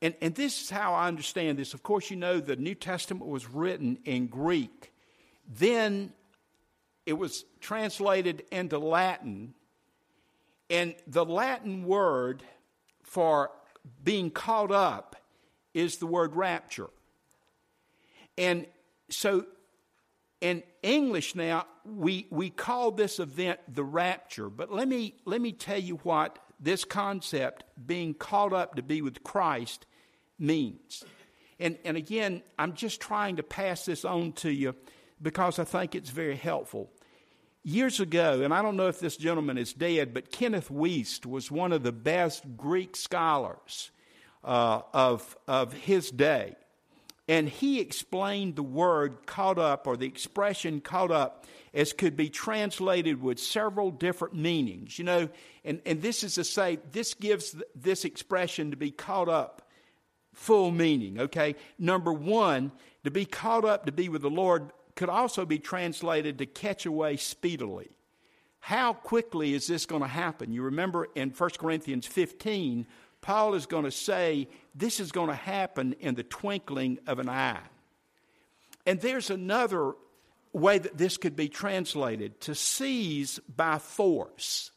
and, 0.02 0.16
and 0.22 0.36
this 0.36 0.62
is 0.62 0.70
how 0.70 0.94
I 0.94 1.08
understand 1.08 1.58
this. 1.58 1.74
Of 1.74 1.84
course, 1.84 2.10
you 2.10 2.16
know 2.16 2.40
the 2.40 2.56
New 2.56 2.76
Testament 2.76 3.30
was 3.30 3.50
written 3.50 4.00
in 4.06 4.28
Greek. 4.28 4.94
Then 5.48 6.14
it 7.08 7.18
was 7.18 7.46
translated 7.62 8.44
into 8.52 8.78
Latin, 8.78 9.54
and 10.70 10.94
the 11.08 11.24
Latin 11.24 11.86
word 11.86 12.44
for 13.02 13.50
being 14.04 14.30
caught 14.30 14.72
up 14.74 15.16
is 15.74 15.98
the 16.00 16.06
word 16.06 16.36
rapture. 16.36 16.90
And 18.38 18.66
so 19.10 19.46
in 20.42 20.64
English 20.84 21.34
now, 21.34 21.66
we, 21.86 22.28
we 22.30 22.50
call 22.50 22.92
this 22.92 23.20
event 23.20 23.62
the 23.74 23.86
rapture. 23.86 24.50
But 24.50 24.74
let 24.74 24.90
me, 24.90 25.16
let 25.24 25.40
me 25.40 25.54
tell 25.54 25.80
you 25.80 25.96
what 26.04 26.38
this 26.60 26.84
concept, 26.84 27.64
being 27.86 28.16
caught 28.16 28.52
up 28.52 28.76
to 28.76 28.84
be 28.84 29.02
with 29.02 29.24
Christ, 29.24 29.86
means. 30.38 31.06
And, 31.58 31.78
and 31.86 31.96
again, 31.96 32.44
I'm 32.60 32.74
just 32.74 33.00
trying 33.00 33.38
to 33.38 33.44
pass 33.44 33.86
this 33.86 34.04
on 34.04 34.34
to 34.34 34.52
you 34.52 34.76
because 35.22 35.58
I 35.58 35.64
think 35.64 35.96
it's 35.96 36.10
very 36.10 36.36
helpful. 36.36 36.92
Years 37.68 38.00
ago, 38.00 38.44
and 38.44 38.54
I 38.54 38.62
don't 38.62 38.78
know 38.78 38.88
if 38.88 39.02
this 39.02 39.18
gentleman 39.18 39.58
is 39.58 39.74
dead, 39.74 40.14
but 40.14 40.32
Kenneth 40.32 40.70
Wuest 40.70 41.26
was 41.26 41.52
one 41.52 41.74
of 41.74 41.84
the 41.84 41.92
best 41.92 42.46
Greek 42.56 42.96
scholars 42.96 43.92
uh, 44.42 44.84
of, 44.94 45.36
of 45.50 45.74
his 45.74 46.10
day. 46.10 46.56
And 47.28 47.50
he 47.50 47.82
explained 47.82 48.56
the 48.56 48.64
word 48.64 49.26
caught 49.26 49.60
up 49.60 49.86
or 49.86 49.98
the 49.98 50.06
expression 50.06 50.80
caught 50.80 51.12
up 51.12 51.46
as 51.74 51.92
could 51.92 52.16
be 52.16 52.30
translated 52.30 53.22
with 53.22 53.38
several 53.38 53.92
different 53.92 54.36
meanings. 54.36 54.98
You 54.98 55.04
know, 55.04 55.30
and, 55.66 55.82
and 55.86 56.02
this 56.02 56.24
is 56.24 56.36
to 56.36 56.46
say, 56.46 56.80
this 56.94 57.16
gives 57.16 57.54
this 57.76 58.06
expression 58.06 58.72
to 58.72 58.78
be 58.78 58.92
caught 58.92 59.28
up 59.28 59.70
full 60.34 60.72
meaning, 60.72 61.20
okay? 61.20 61.58
Number 61.78 62.14
one, 62.14 62.72
to 63.04 63.12
be 63.12 63.26
caught 63.26 63.66
up 63.66 63.88
to 63.88 63.92
be 63.92 64.08
with 64.08 64.22
the 64.22 64.30
Lord 64.30 64.72
could 64.98 65.10
also 65.10 65.46
be 65.46 65.60
translated 65.60 66.40
to 66.40 66.46
catch 66.46 66.86
away 66.86 67.16
speedily. 67.16 67.92
How 68.60 68.94
quickly 68.94 69.54
is 69.54 69.68
this 69.68 69.86
going 69.86 70.02
to 70.02 70.08
happen? 70.08 70.52
You 70.52 70.64
remember 70.64 71.08
in 71.16 71.30
1 71.30 71.50
Corinthians 71.58 72.06
15, 72.06 72.86
Paul 73.22 73.54
is 73.54 73.66
going 73.66 73.86
to 73.86 73.92
say 73.92 74.50
this 74.76 75.00
is 75.00 75.12
going 75.12 75.30
to 75.30 75.36
happen 75.36 75.96
in 76.00 76.16
the 76.16 76.24
twinkling 76.24 77.00
of 77.08 77.20
an 77.20 77.30
eye. 77.30 77.62
And 78.86 79.00
there's 79.00 79.30
another 79.30 79.94
way 80.52 80.80
that 80.80 80.98
this 80.98 81.18
could 81.18 81.36
be 81.36 81.50
translated 81.50 82.42
to 82.42 82.56
seize 82.56 83.40
by 83.56 83.78
force. 83.78 84.72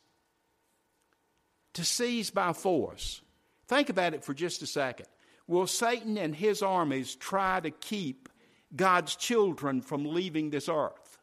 To 1.75 1.85
seize 1.85 2.31
by 2.31 2.53
force. 2.53 3.23
Think 3.69 3.89
about 3.89 4.15
it 4.15 4.25
for 4.25 4.35
just 4.35 4.63
a 4.63 4.67
second. 4.67 5.07
Will 5.47 5.67
Satan 5.67 6.19
and 6.19 6.35
his 6.35 6.63
armies 6.63 7.15
try 7.15 7.61
to 7.61 7.71
keep 7.71 8.29
God's 8.75 9.17
children 9.17 9.81
from 9.81 10.05
leaving 10.05 10.51
this 10.51 10.69
earth. 10.69 11.19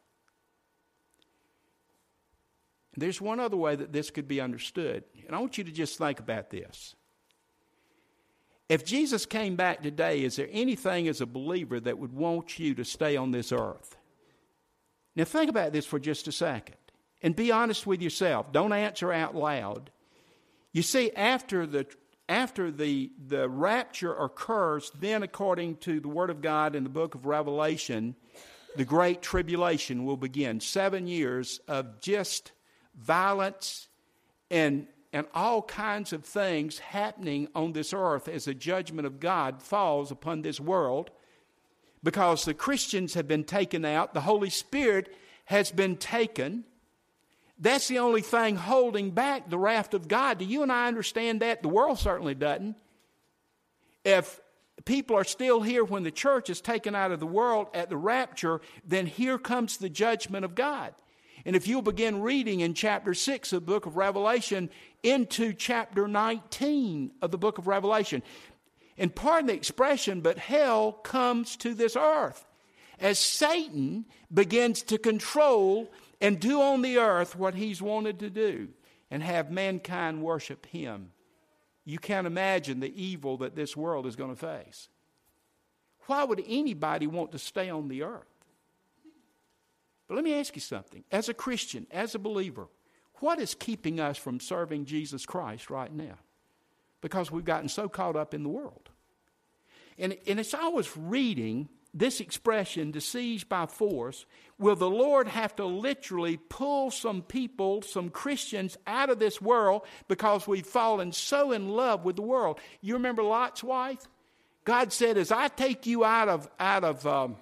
There's 2.96 3.22
one 3.22 3.40
other 3.40 3.58
way 3.58 3.76
that 3.76 3.94
this 3.94 4.10
could 4.10 4.28
be 4.28 4.42
understood, 4.42 5.04
and 5.28 5.36
I 5.36 5.40
want 5.40 5.58
you 5.58 5.64
to 5.64 5.72
just 5.72 5.98
think 5.98 6.20
about 6.20 6.50
this. 6.50 6.96
If 8.70 8.84
Jesus 8.84 9.26
came 9.26 9.56
back 9.56 9.82
today, 9.82 10.24
is 10.24 10.36
there 10.36 10.50
anything 10.52 11.08
as 11.08 11.22
a 11.22 11.26
believer 11.26 11.80
that 11.80 12.00
would 12.00 12.12
want 12.12 12.60
you 12.60 12.74
to 12.76 12.84
stay 12.84 13.16
on 13.16 13.32
this 13.32 13.52
earth? 13.52 13.96
Now, 15.16 15.24
think 15.24 15.50
about 15.50 15.72
this 15.72 15.86
for 15.86 16.00
just 16.00 16.28
a 16.28 16.32
second 16.32 16.76
and 17.22 17.36
be 17.36 17.52
honest 17.52 17.88
with 17.88 18.02
yourself. 18.02 18.52
Don't 18.52 18.74
answer 18.74 19.12
out 19.12 19.36
loud. 19.36 19.90
You 20.74 20.82
see, 20.82 21.12
after 21.12 21.66
the 21.66 21.86
after 22.30 22.72
the, 22.72 23.12
the 23.28 23.48
rapture 23.48 24.14
occurs, 24.14 24.92
then 25.00 25.24
according 25.24 25.78
to 25.78 26.00
the 26.00 26.08
Word 26.08 26.30
of 26.30 26.42
God 26.42 26.76
in 26.76 26.84
the 26.84 26.90
book 26.90 27.16
of 27.16 27.26
Revelation, 27.26 28.16
the 28.76 28.86
Great 28.86 29.22
Tribulation 29.22 30.06
will 30.06 30.18
begin. 30.18 30.60
Seven 30.60 31.08
years 31.08 31.60
of 31.68 32.00
just 32.02 32.52
violence 32.96 33.88
and, 34.52 34.88
and 35.14 35.26
all 35.34 35.62
kinds 35.62 36.14
of 36.14 36.26
things 36.26 36.80
happening 36.80 37.48
on 37.56 37.74
this 37.74 37.94
earth 37.94 38.28
as 38.28 38.46
the 38.46 38.54
judgment 38.54 39.08
of 39.08 39.20
God 39.20 39.62
falls 39.62 40.12
upon 40.12 40.42
this 40.42 40.60
world 40.60 41.12
because 42.04 42.46
the 42.46 42.54
Christians 42.54 43.16
have 43.16 43.28
been 43.28 43.44
taken 43.44 43.84
out, 43.84 44.14
the 44.14 44.22
Holy 44.22 44.50
Spirit 44.50 45.16
has 45.46 45.72
been 45.72 45.98
taken. 45.98 46.66
That's 47.60 47.88
the 47.88 48.00
only 48.00 48.22
thing 48.22 48.56
holding 48.56 49.12
back 49.12 49.50
the 49.50 49.58
wrath 49.58 49.94
of 49.94 50.08
God. 50.08 50.38
Do 50.38 50.46
you 50.46 50.64
and 50.64 50.72
I 50.72 50.88
understand 50.88 51.42
that? 51.42 51.64
The 51.64 51.70
world 51.70 51.98
certainly 51.98 52.36
doesn't. 52.36 52.76
If 54.06 54.40
people 54.86 55.16
are 55.18 55.24
still 55.24 55.62
here 55.62 55.84
when 55.84 56.04
the 56.04 56.12
church 56.12 56.50
is 56.50 56.62
taken 56.62 56.94
out 56.96 57.12
of 57.12 57.20
the 57.20 57.26
world 57.26 57.68
at 57.74 57.90
the 57.90 57.98
rapture, 57.98 58.62
then 58.86 59.08
here 59.08 59.38
comes 59.38 59.78
the 59.78 59.90
judgment 59.90 60.46
of 60.46 60.56
God. 60.56 60.94
And 61.46 61.56
if 61.56 61.68
you'll 61.68 61.82
begin 61.82 62.22
reading 62.22 62.60
in 62.60 62.74
chapter 62.74 63.14
6 63.14 63.54
of 63.54 63.66
the 63.66 63.72
book 63.72 63.86
of 63.86 63.98
Revelation 63.98 64.70
into 65.02 65.54
chapter 65.54 66.08
19 66.08 67.12
of 67.22 67.32
the 67.32 67.38
book 67.38 67.58
of 67.58 67.68
Revelation, 67.68 68.22
and 68.98 69.14
pardon 69.14 69.48
the 69.48 69.54
expression, 69.54 70.22
but 70.22 70.38
hell 70.38 70.92
comes 70.92 71.56
to 71.58 71.74
this 71.74 71.96
earth 71.96 72.46
as 73.00 73.20
Satan 73.20 74.06
begins 74.34 74.82
to 74.84 74.98
control 74.98 75.92
and 76.20 76.40
do 76.40 76.62
on 76.62 76.82
the 76.82 76.98
earth 76.98 77.36
what 77.36 77.56
he's 77.56 77.82
wanted 77.82 78.20
to 78.20 78.30
do 78.30 78.70
and 79.10 79.24
have 79.24 79.52
mankind 79.52 80.22
worship 80.22 80.66
him. 80.68 81.12
You 81.86 82.00
can't 82.00 82.28
imagine 82.28 82.80
the 82.80 83.02
evil 83.02 83.38
that 83.38 83.56
this 83.56 83.78
world 83.78 84.06
is 84.06 84.16
going 84.16 84.36
to 84.36 84.40
face. 84.40 84.90
Why 86.08 86.24
would 86.24 86.44
anybody 86.48 87.08
want 87.08 87.32
to 87.34 87.40
stay 87.40 87.70
on 87.70 87.88
the 87.88 88.04
earth? 88.04 88.26
But 90.08 90.16
let 90.16 90.24
me 90.24 90.34
ask 90.34 90.56
you 90.56 90.62
something. 90.62 91.04
As 91.12 91.30
a 91.30 91.34
Christian, 91.34 91.86
as 91.92 92.16
a 92.16 92.20
believer, 92.20 92.68
what 93.16 93.40
is 93.40 93.54
keeping 93.56 94.00
us 94.00 94.18
from 94.18 94.40
serving 94.40 94.86
Jesus 94.86 95.26
Christ 95.26 95.70
right 95.70 95.92
now? 95.92 96.18
Because 97.02 97.32
we've 97.32 97.46
gotten 97.46 97.70
so 97.70 97.90
caught 97.90 98.16
up 98.16 98.34
in 98.34 98.44
the 98.44 98.50
world. 98.50 98.90
And, 99.98 100.16
and 100.28 100.40
it's 100.40 100.54
always 100.54 100.96
reading 100.96 101.70
this 101.98 102.20
expression, 102.20 102.92
to 102.92 103.02
seize 103.02 103.44
by 103.44 103.66
force, 103.66 104.26
will 104.60 104.76
the 104.76 104.90
Lord 104.90 105.28
have 105.28 105.56
to 105.56 105.66
literally 105.66 106.38
pull 106.38 106.92
some 106.92 107.22
people, 107.22 107.82
some 107.82 108.10
Christians, 108.10 108.78
out 108.86 109.10
of 109.10 109.20
this 109.20 109.42
world 109.42 109.82
because 110.08 110.48
we've 110.48 110.66
fallen 110.66 111.12
so 111.12 111.52
in 111.52 111.70
love 111.70 112.06
with 112.06 112.16
the 112.16 112.22
world? 112.22 112.60
You 112.82 112.96
remember 112.96 113.24
Lot's 113.24 113.64
wife? 113.64 114.08
God 114.64 114.92
said, 114.94 115.18
As 115.18 115.32
I 115.32 115.48
take 115.48 115.86
you 115.86 116.04
out 116.04 116.30
of, 116.30 116.50
out 116.60 116.84
of 116.84 117.08
um, 117.08 117.38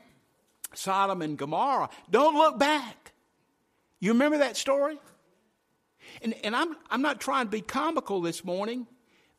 Sodom 0.73 1.21
and 1.21 1.37
Gomorrah, 1.37 1.89
don't 2.09 2.35
look 2.35 2.59
back. 2.59 3.13
You 3.99 4.13
remember 4.13 4.37
that 4.37 4.57
story? 4.57 4.99
And, 6.21 6.35
and 6.43 6.55
I'm, 6.55 6.75
I'm 6.89 7.01
not 7.01 7.19
trying 7.19 7.45
to 7.45 7.51
be 7.51 7.61
comical 7.61 8.21
this 8.21 8.45
morning, 8.45 8.87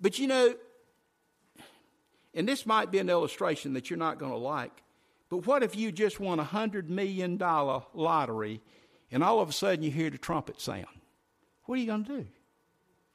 but 0.00 0.18
you 0.18 0.26
know, 0.26 0.54
and 2.34 2.46
this 2.46 2.66
might 2.66 2.90
be 2.90 2.98
an 2.98 3.08
illustration 3.08 3.74
that 3.74 3.88
you're 3.88 3.98
not 3.98 4.18
going 4.18 4.32
to 4.32 4.38
like. 4.38 4.82
But 5.28 5.46
what 5.46 5.62
if 5.62 5.74
you 5.74 5.90
just 5.90 6.20
won 6.20 6.38
a 6.38 6.44
$100 6.44 6.88
million 6.88 7.36
lottery 7.38 8.60
and 9.10 9.24
all 9.24 9.40
of 9.40 9.48
a 9.48 9.52
sudden 9.52 9.82
you 9.82 9.90
hear 9.90 10.10
the 10.10 10.18
trumpet 10.18 10.60
sound? 10.60 10.86
What 11.64 11.76
are 11.76 11.80
you 11.80 11.86
going 11.86 12.04
to 12.04 12.16
do 12.18 12.26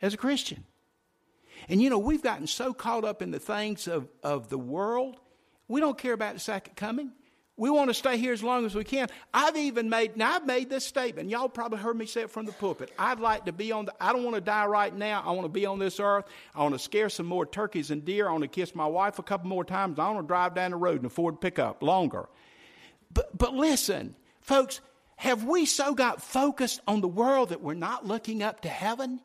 as 0.01 0.13
a 0.13 0.17
Christian? 0.17 0.65
And 1.69 1.81
you 1.81 1.89
know, 1.89 1.99
we've 1.99 2.23
gotten 2.23 2.47
so 2.47 2.73
caught 2.73 3.05
up 3.05 3.21
in 3.21 3.31
the 3.31 3.39
things 3.39 3.87
of, 3.87 4.09
of 4.23 4.49
the 4.49 4.57
world, 4.57 5.19
we 5.67 5.79
don't 5.79 5.97
care 5.97 6.13
about 6.13 6.33
the 6.33 6.39
second 6.39 6.75
coming. 6.75 7.11
We 7.57 7.69
want 7.69 7.89
to 7.89 7.93
stay 7.93 8.17
here 8.17 8.33
as 8.33 8.41
long 8.41 8.65
as 8.65 8.73
we 8.73 8.83
can. 8.83 9.09
I've 9.33 9.57
even 9.57 9.89
made, 9.89 10.17
now 10.17 10.35
I've 10.35 10.45
made 10.45 10.69
this 10.69 10.85
statement. 10.85 11.29
Y'all 11.29 11.49
probably 11.49 11.77
heard 11.77 11.95
me 11.95 12.05
say 12.05 12.21
it 12.21 12.31
from 12.31 12.45
the 12.45 12.53
pulpit. 12.53 12.91
I'd 12.97 13.19
like 13.19 13.45
to 13.45 13.51
be 13.51 13.71
on 13.71 13.85
the, 13.85 13.93
I 13.99 14.13
don't 14.13 14.23
want 14.23 14.35
to 14.35 14.41
die 14.41 14.65
right 14.65 14.95
now. 14.95 15.21
I 15.25 15.31
want 15.31 15.43
to 15.43 15.49
be 15.49 15.65
on 15.65 15.77
this 15.77 15.99
earth. 15.99 16.25
I 16.55 16.63
want 16.63 16.73
to 16.73 16.79
scare 16.79 17.09
some 17.09 17.25
more 17.25 17.45
turkeys 17.45 17.91
and 17.91 18.03
deer. 18.03 18.27
I 18.27 18.31
want 18.31 18.43
to 18.43 18.47
kiss 18.47 18.73
my 18.73 18.87
wife 18.87 19.19
a 19.19 19.23
couple 19.23 19.49
more 19.49 19.65
times. 19.65 19.99
I 19.99 20.09
want 20.09 20.25
to 20.25 20.27
drive 20.27 20.55
down 20.55 20.71
the 20.71 20.77
road 20.77 21.01
in 21.01 21.05
a 21.05 21.09
Ford 21.09 21.39
pickup 21.41 21.83
longer. 21.83 22.29
But, 23.13 23.37
but 23.37 23.53
listen, 23.53 24.15
folks, 24.39 24.79
have 25.17 25.43
we 25.43 25.65
so 25.65 25.93
got 25.93 26.21
focused 26.21 26.79
on 26.87 27.01
the 27.01 27.07
world 27.07 27.49
that 27.49 27.61
we're 27.61 27.73
not 27.73 28.07
looking 28.07 28.41
up 28.41 28.61
to 28.61 28.69
heaven? 28.69 29.19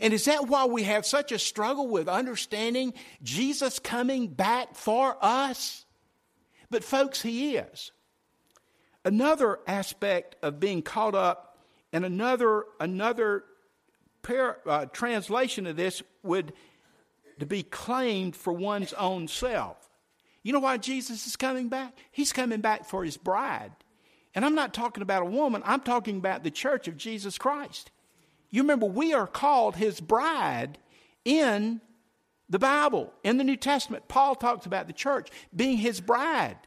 And 0.00 0.12
is 0.12 0.26
that 0.26 0.48
why 0.48 0.66
we 0.66 0.82
have 0.82 1.06
such 1.06 1.32
a 1.32 1.38
struggle 1.38 1.88
with 1.88 2.08
understanding 2.08 2.92
Jesus 3.22 3.78
coming 3.78 4.28
back 4.28 4.74
for 4.74 5.16
us? 5.22 5.86
But, 6.70 6.84
folks, 6.84 7.22
he 7.22 7.56
is. 7.56 7.90
Another 9.04 9.58
aspect 9.66 10.36
of 10.42 10.60
being 10.60 10.82
caught 10.82 11.14
up, 11.14 11.58
and 11.92 12.04
another, 12.04 12.64
another 12.78 13.44
uh, 14.28 14.86
translation 14.86 15.66
of 15.66 15.76
this 15.76 16.02
would 16.22 16.52
to 17.38 17.46
be 17.46 17.62
claimed 17.62 18.36
for 18.36 18.52
one's 18.52 18.92
own 18.92 19.26
self. 19.26 19.88
You 20.42 20.52
know 20.52 20.60
why 20.60 20.76
Jesus 20.76 21.26
is 21.26 21.36
coming 21.36 21.68
back? 21.68 21.96
He's 22.10 22.32
coming 22.32 22.60
back 22.60 22.84
for 22.84 23.04
his 23.04 23.16
bride. 23.16 23.72
And 24.34 24.44
I'm 24.44 24.54
not 24.54 24.72
talking 24.72 25.02
about 25.02 25.22
a 25.22 25.26
woman, 25.26 25.62
I'm 25.64 25.80
talking 25.80 26.18
about 26.18 26.44
the 26.44 26.50
church 26.50 26.86
of 26.86 26.96
Jesus 26.96 27.36
Christ. 27.36 27.90
You 28.50 28.62
remember, 28.62 28.86
we 28.86 29.12
are 29.12 29.26
called 29.26 29.76
his 29.76 30.00
bride 30.00 30.78
in 31.24 31.80
the 32.50 32.58
Bible, 32.58 33.12
in 33.22 33.38
the 33.38 33.44
New 33.44 33.56
Testament, 33.56 34.08
Paul 34.08 34.34
talks 34.34 34.66
about 34.66 34.88
the 34.88 34.92
church 34.92 35.30
being 35.54 35.76
his 35.76 36.00
bride. 36.00 36.58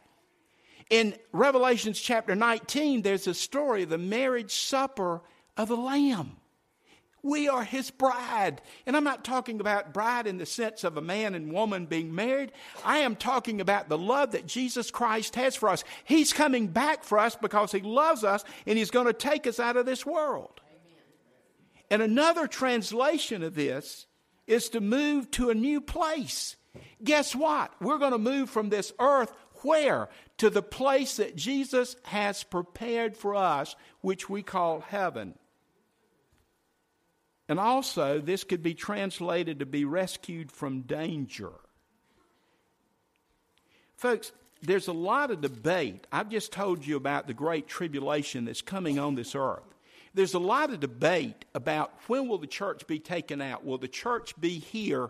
In 0.89 1.15
Revelations 1.33 1.99
chapter 1.99 2.35
19, 2.35 3.01
there's 3.01 3.27
a 3.27 3.33
story 3.33 3.83
of 3.83 3.89
the 3.89 3.97
marriage 3.97 4.53
supper 4.53 5.21
of 5.57 5.67
the 5.67 5.75
Lamb. 5.75 6.37
We 7.21 7.47
are 7.47 7.63
his 7.63 7.89
bride. 7.89 8.61
And 8.85 8.95
I'm 8.95 9.03
not 9.03 9.23
talking 9.23 9.59
about 9.59 9.93
bride 9.93 10.27
in 10.27 10.37
the 10.37 10.45
sense 10.45 10.83
of 10.83 10.97
a 10.97 11.01
man 11.01 11.35
and 11.35 11.53
woman 11.53 11.85
being 11.85 12.13
married. 12.13 12.51
I 12.83 12.99
am 12.99 13.15
talking 13.15 13.61
about 13.61 13.87
the 13.87 13.97
love 13.97 14.31
that 14.31 14.45
Jesus 14.45 14.91
Christ 14.91 15.35
has 15.35 15.55
for 15.55 15.69
us. 15.69 15.83
He's 16.03 16.33
coming 16.33 16.67
back 16.67 17.03
for 17.03 17.17
us 17.17 17.35
because 17.35 17.71
he 17.71 17.79
loves 17.79 18.23
us 18.23 18.43
and 18.65 18.77
he's 18.77 18.91
going 18.91 19.07
to 19.07 19.13
take 19.13 19.47
us 19.47 19.59
out 19.59 19.77
of 19.77 19.85
this 19.85 20.05
world. 20.05 20.61
Amen. 20.69 21.01
And 21.89 22.01
another 22.01 22.45
translation 22.45 23.41
of 23.41 23.55
this 23.55 24.05
is 24.47 24.69
to 24.69 24.81
move 24.81 25.29
to 25.31 25.49
a 25.49 25.55
new 25.55 25.81
place. 25.81 26.55
Guess 27.03 27.35
what? 27.35 27.71
We're 27.81 27.97
going 27.97 28.11
to 28.11 28.17
move 28.17 28.49
from 28.49 28.69
this 28.69 28.91
earth 28.99 29.31
where? 29.63 30.09
To 30.39 30.49
the 30.49 30.61
place 30.61 31.17
that 31.17 31.35
Jesus 31.35 31.95
has 32.03 32.43
prepared 32.43 33.15
for 33.15 33.35
us, 33.35 33.75
which 34.01 34.29
we 34.29 34.43
call 34.43 34.81
heaven. 34.81 35.35
And 37.47 37.59
also, 37.59 38.19
this 38.19 38.43
could 38.43 38.63
be 38.63 38.73
translated 38.73 39.59
to 39.59 39.65
be 39.65 39.85
rescued 39.85 40.51
from 40.51 40.81
danger. 40.81 41.51
Folks, 43.95 44.31
there's 44.61 44.87
a 44.87 44.93
lot 44.93 45.29
of 45.31 45.41
debate. 45.41 46.07
I've 46.11 46.29
just 46.29 46.51
told 46.51 46.85
you 46.85 46.95
about 46.95 47.27
the 47.27 47.33
great 47.33 47.67
tribulation 47.67 48.45
that's 48.45 48.61
coming 48.61 48.97
on 48.97 49.15
this 49.15 49.35
earth. 49.35 49.63
There's 50.13 50.35
a 50.35 50.39
lot 50.39 50.71
of 50.71 50.79
debate 50.79 51.45
about 51.55 51.93
when 52.07 52.27
will 52.27 52.37
the 52.37 52.47
church 52.47 52.85
be 52.85 52.99
taken 52.99 53.41
out? 53.41 53.65
Will 53.65 53.79
the 53.79 53.87
church 53.87 54.39
be 54.39 54.59
here 54.59 55.09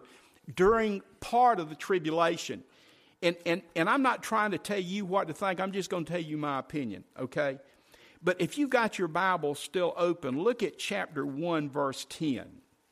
during 0.55 1.01
part 1.19 1.59
of 1.59 1.69
the 1.69 1.75
tribulation? 1.75 2.63
And, 3.21 3.35
and, 3.45 3.61
and 3.75 3.89
I'm 3.89 4.01
not 4.01 4.23
trying 4.23 4.51
to 4.51 4.57
tell 4.57 4.79
you 4.79 5.05
what 5.05 5.27
to 5.27 5.33
think, 5.33 5.59
I'm 5.59 5.71
just 5.71 5.89
going 5.89 6.05
to 6.05 6.11
tell 6.11 6.21
you 6.21 6.37
my 6.37 6.59
opinion, 6.59 7.03
okay? 7.19 7.59
But 8.21 8.39
if 8.39 8.57
you've 8.57 8.69
got 8.69 8.97
your 8.97 9.09
Bible 9.09 9.55
still 9.55 9.93
open, 9.97 10.41
look 10.41 10.63
at 10.63 10.77
chapter 10.77 11.25
1, 11.25 11.69
verse 11.69 12.05
10. 12.09 12.45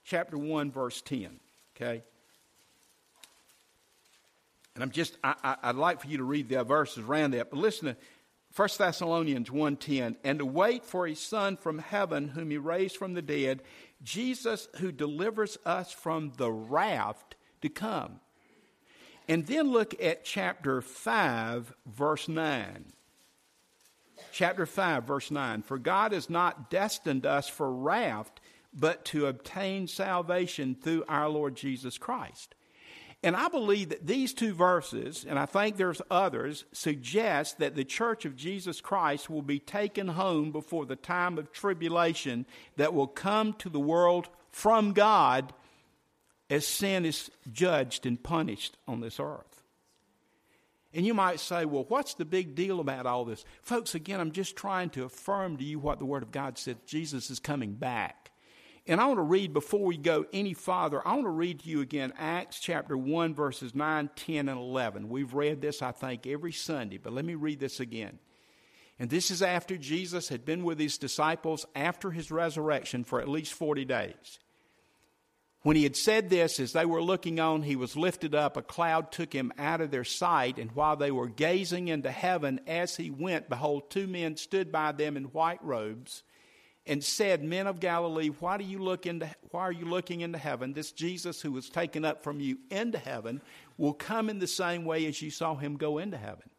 Chapter 0.04 0.38
1, 0.38 0.72
verse 0.72 1.02
10, 1.02 1.40
okay? 1.76 2.04
And 4.76 4.84
I'm 4.84 4.92
just, 4.92 5.18
I, 5.24 5.58
I, 5.62 5.72
would 5.72 5.80
like 5.80 6.02
for 6.02 6.08
you 6.08 6.18
to 6.18 6.24
read 6.24 6.50
the 6.50 6.64
verses 6.64 7.04
around 7.06 7.32
that, 7.32 7.50
but 7.50 7.60
listen 7.60 7.88
to 7.88 7.98
1 8.56 8.70
Thessalonians 8.78 9.50
1.10, 9.50 10.18
and 10.24 10.40
to 10.40 10.46
wait 10.46 10.84
for 10.84 11.08
his 11.08 11.20
Son 11.20 11.56
from 11.56 11.80
heaven, 11.80 12.30
whom 12.30 12.52
he 12.52 12.58
raised 12.58 12.98
from 12.98 13.14
the 13.14 13.22
dead, 13.22 13.64
Jesus 14.04 14.68
who 14.78 14.92
delivers 14.92 15.58
us 15.66 15.92
from 15.94 16.34
the 16.38 16.52
wrath 16.52 17.24
to 17.62 17.70
come. 17.70 18.20
And 19.30 19.48
then 19.48 19.72
look 19.72 20.02
at 20.02 20.26
chapter 20.26 20.82
5, 20.82 21.74
verse 21.86 22.28
9. 22.28 22.92
Chapter 24.34 24.66
5, 24.66 25.04
verse 25.06 25.32
9. 25.32 25.62
For 25.62 25.78
God 25.78 26.12
has 26.12 26.30
not 26.30 26.70
destined 26.70 27.26
us 27.26 27.48
for 27.48 27.72
wrath, 27.72 28.32
but 28.74 29.06
to 29.06 29.28
obtain 29.28 29.88
salvation 29.88 30.76
through 30.76 31.06
our 31.08 31.30
Lord 31.30 31.56
Jesus 31.56 31.98
Christ. 31.98 32.56
And 33.24 33.36
I 33.36 33.50
believe 33.50 33.90
that 33.90 34.08
these 34.08 34.34
two 34.34 34.54
verses, 34.54 35.26
and 35.30 35.38
I 35.38 35.46
think 35.46 35.78
there's 35.78 36.02
others, 36.10 36.66
suggest 36.72 37.60
that 37.60 37.76
the 37.76 37.84
church 37.84 38.26
of 38.26 38.36
Jesus 38.36 38.82
Christ 38.82 39.30
will 39.30 39.44
be 39.44 39.60
taken 39.60 40.08
home 40.08 40.52
before 40.52 40.88
the 40.88 40.96
time 40.96 41.38
of 41.38 41.52
tribulation 41.52 42.48
that 42.78 42.96
will 42.96 43.08
come 43.08 43.54
to 43.54 43.70
the 43.70 43.80
world 43.80 44.28
from 44.50 44.94
God 44.94 45.54
as 46.50 46.66
sin 46.66 47.06
is 47.06 47.30
judged 47.52 48.06
and 48.06 48.22
punished 48.22 48.78
on 48.88 49.02
this 49.02 49.20
earth. 49.20 49.64
And 50.94 51.06
you 51.06 51.14
might 51.14 51.40
say, 51.40 51.64
well, 51.64 51.86
what's 51.88 52.16
the 52.16 52.26
big 52.26 52.56
deal 52.56 52.82
about 52.82 53.06
all 53.06 53.24
this? 53.24 53.46
Folks, 53.62 53.96
again, 53.96 54.20
I'm 54.20 54.34
just 54.34 54.58
trying 54.58 54.90
to 54.92 55.06
affirm 55.06 55.58
to 55.58 55.64
you 55.64 55.80
what 55.80 56.00
the 56.00 56.06
Word 56.06 56.24
of 56.24 56.32
God 56.32 56.58
said 56.58 56.86
Jesus 56.86 57.30
is 57.30 57.40
coming 57.40 57.74
back. 57.74 58.21
And 58.88 59.00
I 59.00 59.06
want 59.06 59.20
to 59.20 59.24
read, 59.24 59.54
before 59.54 59.86
we 59.86 59.98
go 59.98 60.26
any 60.34 60.54
farther, 60.54 61.06
I 61.08 61.14
want 61.14 61.26
to 61.26 61.30
read 61.30 61.60
to 61.60 61.70
you 61.70 61.82
again 61.82 62.14
Acts 62.18 62.60
chapter 62.60 62.98
1, 62.98 63.36
verses 63.36 63.76
9, 63.76 64.10
10, 64.16 64.50
and 64.50 64.60
11. 64.60 65.08
We've 65.08 65.34
read 65.34 65.62
this, 65.62 65.82
I 65.82 65.92
think, 65.92 66.26
every 66.26 66.52
Sunday, 66.52 66.98
but 66.98 67.14
let 67.14 67.24
me 67.24 67.36
read 67.36 67.60
this 67.60 67.80
again. 67.80 68.18
And 68.98 69.10
this 69.10 69.30
is 69.30 69.42
after 69.42 69.78
Jesus 69.78 70.30
had 70.30 70.46
been 70.46 70.64
with 70.64 70.80
his 70.80 70.98
disciples 70.98 71.66
after 71.76 72.12
his 72.12 72.32
resurrection 72.32 73.04
for 73.04 73.22
at 73.22 73.30
least 73.30 73.54
40 73.54 73.86
days. 73.86 74.40
When 75.64 75.76
he 75.76 75.84
had 75.84 75.96
said 75.96 76.30
this, 76.32 76.60
as 76.60 76.74
they 76.74 76.86
were 76.86 77.04
looking 77.04 77.40
on, 77.40 77.62
he 77.62 77.76
was 77.76 77.96
lifted 77.96 78.34
up. 78.34 78.58
A 78.58 78.64
cloud 78.64 79.12
took 79.12 79.32
him 79.32 79.54
out 79.60 79.82
of 79.82 79.92
their 79.92 80.04
sight. 80.04 80.58
And 80.58 80.72
while 80.72 80.96
they 80.96 81.12
were 81.12 81.28
gazing 81.28 81.88
into 81.88 82.10
heaven 82.10 82.60
as 82.66 82.96
he 82.96 83.12
went, 83.12 83.48
behold, 83.48 83.92
two 83.92 84.08
men 84.08 84.38
stood 84.38 84.72
by 84.72 84.92
them 84.92 85.18
in 85.18 85.26
white 85.26 85.64
robes 85.64 86.24
and 86.86 87.04
said, 87.04 87.44
Men 87.44 87.68
of 87.68 87.80
Galilee, 87.80 88.30
why 88.40 88.58
do 88.58 88.64
you 88.64 88.80
look 88.80 89.06
into 89.06 89.30
why 89.52 89.62
are 89.62 89.72
you 89.72 89.86
looking 89.86 90.22
into 90.22 90.38
heaven? 90.38 90.74
This 90.74 90.92
Jesus 90.92 91.42
who 91.42 91.52
was 91.52 91.70
taken 91.70 92.06
up 92.06 92.24
from 92.24 92.40
you 92.40 92.58
into 92.70 92.98
heaven 92.98 93.42
will 93.78 93.94
come 93.94 94.30
in 94.30 94.40
the 94.40 94.48
same 94.48 94.86
way 94.86 95.06
as 95.06 95.22
you 95.22 95.30
saw 95.30 95.56
him 95.56 95.78
go 95.78 95.98
into 95.98 96.18
heaven. 96.18 96.50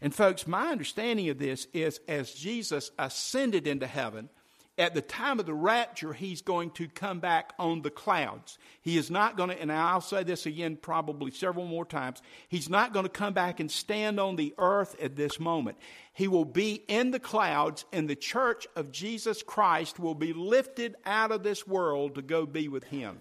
And 0.00 0.14
folks, 0.14 0.46
my 0.46 0.68
understanding 0.68 1.28
of 1.28 1.38
this 1.38 1.66
is 1.72 2.00
as 2.08 2.34
Jesus 2.34 2.90
ascended 2.98 3.66
into 3.66 3.86
heaven, 3.86 4.28
at 4.76 4.94
the 4.94 5.00
time 5.00 5.38
of 5.38 5.46
the 5.46 5.54
rapture, 5.54 6.12
he's 6.12 6.42
going 6.42 6.70
to 6.72 6.88
come 6.88 7.20
back 7.20 7.52
on 7.60 7.82
the 7.82 7.90
clouds. 7.90 8.58
He 8.80 8.96
is 8.96 9.08
not 9.08 9.36
going 9.36 9.50
to, 9.50 9.60
and 9.60 9.70
I'll 9.70 10.00
say 10.00 10.24
this 10.24 10.46
again 10.46 10.76
probably 10.76 11.30
several 11.30 11.66
more 11.66 11.84
times, 11.84 12.20
he's 12.48 12.68
not 12.68 12.92
going 12.92 13.04
to 13.04 13.10
come 13.10 13.34
back 13.34 13.60
and 13.60 13.70
stand 13.70 14.18
on 14.18 14.34
the 14.34 14.52
earth 14.58 14.96
at 15.00 15.14
this 15.14 15.38
moment. 15.38 15.78
He 16.12 16.26
will 16.26 16.44
be 16.44 16.82
in 16.88 17.12
the 17.12 17.20
clouds, 17.20 17.84
and 17.92 18.08
the 18.08 18.16
church 18.16 18.66
of 18.74 18.90
Jesus 18.90 19.44
Christ 19.44 20.00
will 20.00 20.14
be 20.14 20.32
lifted 20.32 20.96
out 21.06 21.30
of 21.30 21.44
this 21.44 21.66
world 21.66 22.16
to 22.16 22.22
go 22.22 22.44
be 22.44 22.66
with 22.66 22.84
him. 22.84 23.18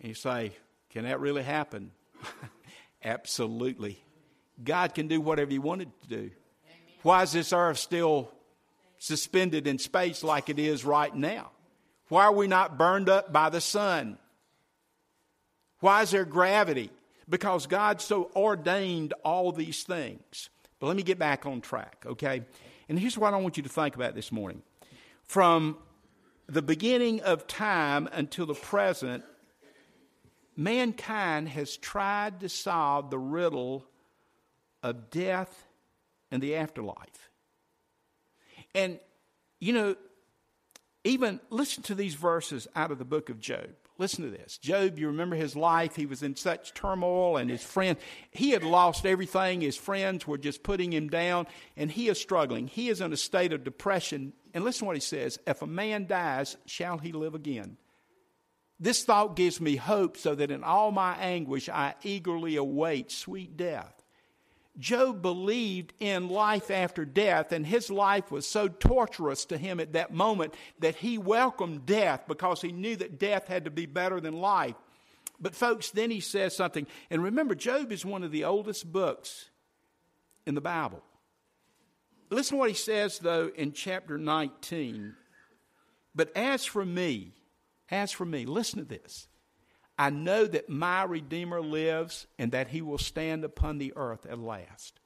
And 0.00 0.08
you 0.08 0.14
say, 0.14 0.52
can 0.90 1.04
that 1.04 1.20
really 1.20 1.44
happen? 1.44 1.92
Absolutely. 3.04 4.02
God 4.62 4.94
can 4.94 5.06
do 5.06 5.20
whatever 5.20 5.50
he 5.50 5.58
wanted 5.60 5.90
to 6.02 6.08
do. 6.08 6.30
Why 7.02 7.22
is 7.22 7.32
this 7.32 7.52
earth 7.52 7.78
still 7.78 8.33
suspended 9.04 9.66
in 9.66 9.78
space 9.78 10.24
like 10.24 10.48
it 10.48 10.58
is 10.58 10.82
right 10.82 11.14
now? 11.14 11.50
Why 12.08 12.24
are 12.24 12.32
we 12.32 12.46
not 12.46 12.78
burned 12.78 13.10
up 13.10 13.32
by 13.32 13.50
the 13.50 13.60
sun? 13.60 14.18
Why 15.80 16.00
is 16.00 16.10
there 16.10 16.24
gravity? 16.24 16.90
Because 17.28 17.66
God 17.66 18.00
so 18.00 18.30
ordained 18.34 19.12
all 19.22 19.52
these 19.52 19.82
things. 19.82 20.48
But 20.78 20.86
let 20.86 20.96
me 20.96 21.02
get 21.02 21.18
back 21.18 21.44
on 21.44 21.60
track, 21.60 22.04
okay? 22.06 22.44
And 22.88 22.98
here's 22.98 23.18
what 23.18 23.34
I 23.34 23.36
want 23.36 23.58
you 23.58 23.62
to 23.62 23.68
think 23.68 23.94
about 23.94 24.14
this 24.14 24.32
morning. 24.32 24.62
From 25.24 25.76
the 26.46 26.62
beginning 26.62 27.20
of 27.20 27.46
time 27.46 28.08
until 28.10 28.46
the 28.46 28.54
present, 28.54 29.22
mankind 30.56 31.50
has 31.50 31.76
tried 31.76 32.40
to 32.40 32.48
solve 32.48 33.10
the 33.10 33.18
riddle 33.18 33.84
of 34.82 35.10
death 35.10 35.66
and 36.30 36.42
the 36.42 36.56
afterlife. 36.56 37.30
And, 38.74 38.98
you 39.60 39.72
know, 39.72 39.96
even 41.04 41.40
listen 41.50 41.82
to 41.84 41.94
these 41.94 42.14
verses 42.14 42.66
out 42.74 42.90
of 42.90 42.98
the 42.98 43.04
book 43.04 43.28
of 43.28 43.38
Job. 43.38 43.68
Listen 43.96 44.24
to 44.24 44.30
this. 44.30 44.58
Job, 44.58 44.98
you 44.98 45.06
remember 45.06 45.36
his 45.36 45.54
life. 45.54 45.94
He 45.94 46.06
was 46.06 46.22
in 46.24 46.34
such 46.34 46.74
turmoil, 46.74 47.36
and 47.36 47.48
his 47.48 47.62
friend, 47.62 47.96
he 48.32 48.50
had 48.50 48.64
lost 48.64 49.06
everything. 49.06 49.60
His 49.60 49.76
friends 49.76 50.26
were 50.26 50.38
just 50.38 50.64
putting 50.64 50.92
him 50.92 51.08
down, 51.08 51.46
and 51.76 51.90
he 51.90 52.08
is 52.08 52.20
struggling. 52.20 52.66
He 52.66 52.88
is 52.88 53.00
in 53.00 53.12
a 53.12 53.16
state 53.16 53.52
of 53.52 53.62
depression. 53.62 54.32
And 54.52 54.64
listen 54.64 54.80
to 54.80 54.84
what 54.86 54.96
he 54.96 55.00
says 55.00 55.38
If 55.46 55.62
a 55.62 55.66
man 55.66 56.06
dies, 56.06 56.56
shall 56.66 56.98
he 56.98 57.12
live 57.12 57.36
again? 57.36 57.76
This 58.80 59.04
thought 59.04 59.36
gives 59.36 59.60
me 59.60 59.76
hope 59.76 60.16
so 60.16 60.34
that 60.34 60.50
in 60.50 60.64
all 60.64 60.90
my 60.90 61.16
anguish 61.16 61.68
I 61.68 61.94
eagerly 62.02 62.56
await 62.56 63.12
sweet 63.12 63.56
death. 63.56 64.03
Job 64.78 65.22
believed 65.22 65.92
in 66.00 66.28
life 66.28 66.70
after 66.70 67.04
death, 67.04 67.52
and 67.52 67.64
his 67.64 67.90
life 67.90 68.30
was 68.30 68.46
so 68.46 68.66
torturous 68.66 69.44
to 69.46 69.56
him 69.56 69.78
at 69.78 69.92
that 69.92 70.12
moment 70.12 70.54
that 70.80 70.96
he 70.96 71.16
welcomed 71.16 71.86
death 71.86 72.24
because 72.26 72.60
he 72.60 72.72
knew 72.72 72.96
that 72.96 73.18
death 73.18 73.46
had 73.46 73.64
to 73.66 73.70
be 73.70 73.86
better 73.86 74.20
than 74.20 74.34
life. 74.34 74.74
But, 75.40 75.54
folks, 75.54 75.90
then 75.90 76.10
he 76.10 76.20
says 76.20 76.56
something, 76.56 76.86
and 77.10 77.22
remember, 77.22 77.54
Job 77.54 77.92
is 77.92 78.04
one 78.04 78.24
of 78.24 78.32
the 78.32 78.44
oldest 78.44 78.90
books 78.90 79.50
in 80.46 80.54
the 80.54 80.60
Bible. 80.60 81.02
Listen 82.30 82.56
to 82.56 82.60
what 82.60 82.70
he 82.70 82.74
says, 82.74 83.18
though, 83.18 83.50
in 83.54 83.72
chapter 83.72 84.18
19. 84.18 85.14
But 86.14 86.36
as 86.36 86.64
for 86.64 86.84
me, 86.84 87.32
as 87.90 88.10
for 88.10 88.24
me, 88.24 88.46
listen 88.46 88.80
to 88.80 88.84
this. 88.84 89.28
I 89.98 90.10
know 90.10 90.46
that 90.46 90.68
my 90.68 91.04
Redeemer 91.04 91.60
lives 91.60 92.26
and 92.38 92.52
that 92.52 92.68
he 92.68 92.82
will 92.82 92.98
stand 92.98 93.44
upon 93.44 93.78
the 93.78 93.92
earth 93.96 94.26
at 94.26 94.38
last. 94.38 94.98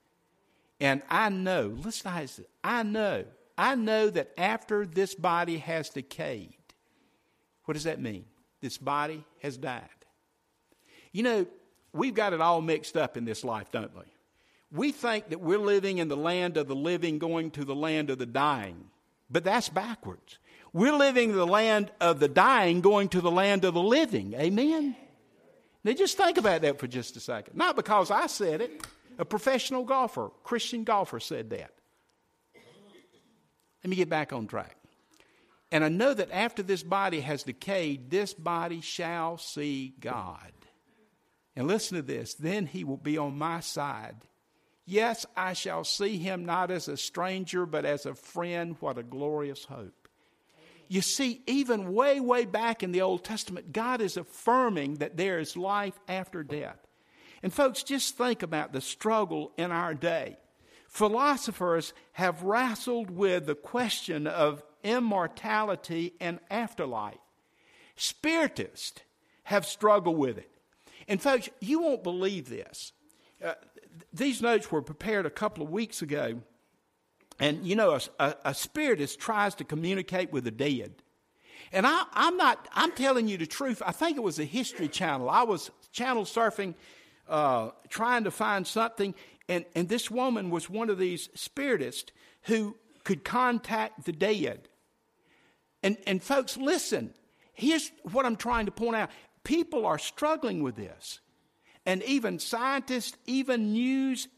And 0.80 1.02
I 1.10 1.28
know, 1.28 1.76
listen 1.82 2.12
to 2.12 2.20
this, 2.20 2.40
I 2.62 2.82
know, 2.82 3.24
I 3.56 3.74
know 3.74 4.08
that 4.10 4.30
after 4.38 4.86
this 4.86 5.14
body 5.14 5.58
has 5.58 5.90
decayed, 5.90 6.54
what 7.64 7.74
does 7.74 7.84
that 7.84 8.00
mean? 8.00 8.24
This 8.60 8.78
body 8.78 9.24
has 9.42 9.56
died. 9.56 9.88
You 11.12 11.22
know, 11.22 11.46
we've 11.92 12.14
got 12.14 12.32
it 12.32 12.40
all 12.40 12.60
mixed 12.60 12.96
up 12.96 13.16
in 13.16 13.24
this 13.24 13.44
life, 13.44 13.70
don't 13.70 13.94
we? 13.94 14.04
We 14.70 14.92
think 14.92 15.30
that 15.30 15.40
we're 15.40 15.58
living 15.58 15.98
in 15.98 16.08
the 16.08 16.16
land 16.16 16.56
of 16.56 16.68
the 16.68 16.76
living, 16.76 17.18
going 17.18 17.50
to 17.52 17.64
the 17.64 17.74
land 17.74 18.10
of 18.10 18.18
the 18.18 18.26
dying, 18.26 18.84
but 19.30 19.44
that's 19.44 19.68
backwards. 19.68 20.38
We're 20.72 20.96
living 20.96 21.32
the 21.32 21.46
land 21.46 21.90
of 22.00 22.20
the 22.20 22.28
dying, 22.28 22.80
going 22.80 23.08
to 23.10 23.20
the 23.20 23.30
land 23.30 23.64
of 23.64 23.74
the 23.74 23.82
living. 23.82 24.34
Amen? 24.34 24.96
Now 25.84 25.92
just 25.92 26.16
think 26.16 26.38
about 26.38 26.62
that 26.62 26.78
for 26.78 26.86
just 26.86 27.16
a 27.16 27.20
second. 27.20 27.56
Not 27.56 27.76
because 27.76 28.10
I 28.10 28.26
said 28.26 28.60
it, 28.60 28.86
a 29.18 29.24
professional 29.24 29.84
golfer, 29.84 30.30
Christian 30.44 30.84
golfer 30.84 31.20
said 31.20 31.50
that. 31.50 31.72
Let 33.82 33.90
me 33.90 33.96
get 33.96 34.08
back 34.08 34.32
on 34.32 34.46
track. 34.46 34.76
And 35.70 35.84
I 35.84 35.88
know 35.88 36.12
that 36.14 36.30
after 36.32 36.62
this 36.62 36.82
body 36.82 37.20
has 37.20 37.42
decayed, 37.42 38.10
this 38.10 38.34
body 38.34 38.80
shall 38.80 39.38
see 39.38 39.94
God. 40.00 40.52
And 41.54 41.66
listen 41.66 41.96
to 41.96 42.02
this 42.02 42.34
then 42.34 42.66
he 42.66 42.84
will 42.84 42.96
be 42.96 43.18
on 43.18 43.36
my 43.36 43.60
side. 43.60 44.16
Yes, 44.84 45.26
I 45.36 45.52
shall 45.52 45.84
see 45.84 46.16
him 46.16 46.46
not 46.46 46.70
as 46.70 46.88
a 46.88 46.96
stranger, 46.96 47.66
but 47.66 47.84
as 47.84 48.06
a 48.06 48.14
friend. 48.14 48.76
What 48.80 48.96
a 48.96 49.02
glorious 49.02 49.64
hope 49.64 49.97
you 50.88 51.02
see, 51.02 51.42
even 51.46 51.92
way, 51.92 52.18
way 52.18 52.46
back 52.46 52.82
in 52.82 52.92
the 52.92 53.02
Old 53.02 53.24
Testament, 53.24 53.72
God 53.72 54.00
is 54.00 54.16
affirming 54.16 54.94
that 54.94 55.16
there 55.16 55.38
is 55.38 55.56
life 55.56 55.98
after 56.08 56.42
death. 56.42 56.78
And 57.42 57.52
folks, 57.52 57.82
just 57.82 58.16
think 58.16 58.42
about 58.42 58.72
the 58.72 58.80
struggle 58.80 59.52
in 59.56 59.70
our 59.70 59.94
day. 59.94 60.38
Philosophers 60.88 61.92
have 62.12 62.42
wrestled 62.42 63.10
with 63.10 63.46
the 63.46 63.54
question 63.54 64.26
of 64.26 64.62
immortality 64.82 66.14
and 66.20 66.40
afterlife. 66.50 67.18
Spiritists 67.96 69.00
have 69.44 69.66
struggled 69.66 70.16
with 70.16 70.38
it. 70.38 70.50
And 71.06 71.20
folks, 71.20 71.48
you 71.60 71.80
won't 71.80 72.02
believe 72.02 72.48
this. 72.48 72.92
Uh, 73.44 73.54
these 74.12 74.40
notes 74.40 74.70
were 74.70 74.82
prepared 74.82 75.26
a 75.26 75.30
couple 75.30 75.62
of 75.62 75.70
weeks 75.70 76.02
ago 76.02 76.40
and 77.38 77.64
you 77.66 77.76
know, 77.76 77.98
a, 78.18 78.34
a, 78.44 78.54
spiritist 78.54 79.20
tries 79.20 79.54
to 79.56 79.64
communicate 79.64 80.32
with 80.32 80.44
the 80.44 80.50
dead. 80.50 80.92
And 81.72 81.86
I, 81.86 82.04
am 82.14 82.36
not, 82.36 82.68
I'm 82.72 82.92
telling 82.92 83.28
you 83.28 83.36
the 83.36 83.46
truth. 83.46 83.82
I 83.84 83.92
think 83.92 84.16
it 84.16 84.22
was 84.22 84.38
a 84.38 84.44
History 84.44 84.88
Channel. 84.88 85.28
I 85.28 85.42
was 85.42 85.70
channel 85.92 86.24
surfing, 86.24 86.74
uh, 87.28 87.70
trying 87.88 88.24
to 88.24 88.30
find 88.30 88.66
something, 88.66 89.14
and, 89.48 89.64
and 89.74 89.88
this 89.88 90.10
woman 90.10 90.50
was 90.50 90.68
one 90.68 90.90
of 90.90 90.98
these 90.98 91.28
spiritists 91.34 92.12
who 92.42 92.76
could 93.04 93.24
contact 93.24 94.04
the 94.04 94.12
dead. 94.12 94.68
And, 95.82 95.96
and 96.06 96.22
folks, 96.22 96.56
listen, 96.56 97.14
here's 97.54 97.92
what 98.12 98.26
I'm 98.26 98.36
trying 98.36 98.66
to 98.66 98.72
point 98.72 98.96
out 98.96 99.10
people 99.44 99.86
are 99.86 99.98
struggling 99.98 100.62
with 100.62 100.76
this. 100.76 101.20
And 101.86 102.02
even 102.02 102.38
scientists, 102.38 103.16
even 103.26 103.72
news 103.72 104.28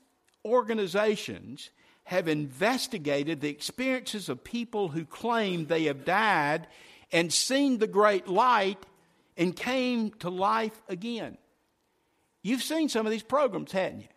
organizations, 0.44 1.70
have 2.10 2.26
investigated 2.26 3.40
the 3.40 3.48
experiences 3.48 4.28
of 4.28 4.42
people 4.42 4.88
who 4.88 5.04
claim 5.04 5.66
they 5.66 5.84
have 5.84 6.04
died 6.04 6.66
and 7.12 7.32
seen 7.32 7.78
the 7.78 7.86
great 7.86 8.26
light 8.26 8.84
and 9.36 9.54
came 9.54 10.10
to 10.10 10.28
life 10.28 10.82
again. 10.88 11.38
You've 12.42 12.64
seen 12.64 12.88
some 12.88 13.06
of 13.06 13.12
these 13.12 13.22
programs, 13.22 13.70
hadn't 13.70 14.00
you? 14.00 14.08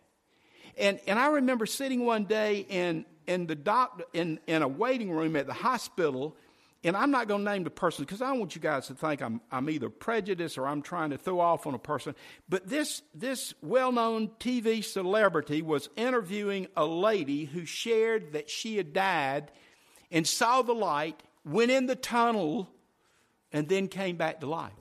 And, 0.76 0.98
and 1.06 1.20
I 1.20 1.28
remember 1.28 1.66
sitting 1.66 2.04
one 2.04 2.24
day 2.24 2.66
in, 2.68 3.04
in, 3.28 3.46
the 3.46 3.54
doc, 3.54 4.02
in, 4.12 4.40
in 4.48 4.62
a 4.62 4.68
waiting 4.68 5.12
room 5.12 5.36
at 5.36 5.46
the 5.46 5.52
hospital, 5.52 6.36
and 6.84 6.94
I'm 6.98 7.10
not 7.10 7.28
going 7.28 7.44
to 7.44 7.50
name 7.50 7.64
the 7.64 7.70
person 7.70 8.04
because 8.04 8.20
I 8.20 8.28
don't 8.28 8.38
want 8.38 8.54
you 8.54 8.60
guys 8.60 8.88
to 8.88 8.94
think 8.94 9.22
I'm, 9.22 9.40
I'm 9.50 9.70
either 9.70 9.88
prejudiced 9.88 10.58
or 10.58 10.68
I'm 10.68 10.82
trying 10.82 11.10
to 11.10 11.18
throw 11.18 11.40
off 11.40 11.66
on 11.66 11.72
a 11.72 11.78
person. 11.78 12.14
But 12.46 12.68
this, 12.68 13.00
this 13.14 13.54
well 13.62 13.90
known 13.90 14.28
TV 14.38 14.84
celebrity 14.84 15.62
was 15.62 15.88
interviewing 15.96 16.68
a 16.76 16.84
lady 16.84 17.46
who 17.46 17.64
shared 17.64 18.34
that 18.34 18.50
she 18.50 18.76
had 18.76 18.92
died 18.92 19.50
and 20.10 20.26
saw 20.26 20.60
the 20.60 20.74
light, 20.74 21.22
went 21.42 21.70
in 21.70 21.86
the 21.86 21.96
tunnel, 21.96 22.68
and 23.50 23.66
then 23.66 23.88
came 23.88 24.16
back 24.16 24.40
to 24.40 24.46
life. 24.46 24.72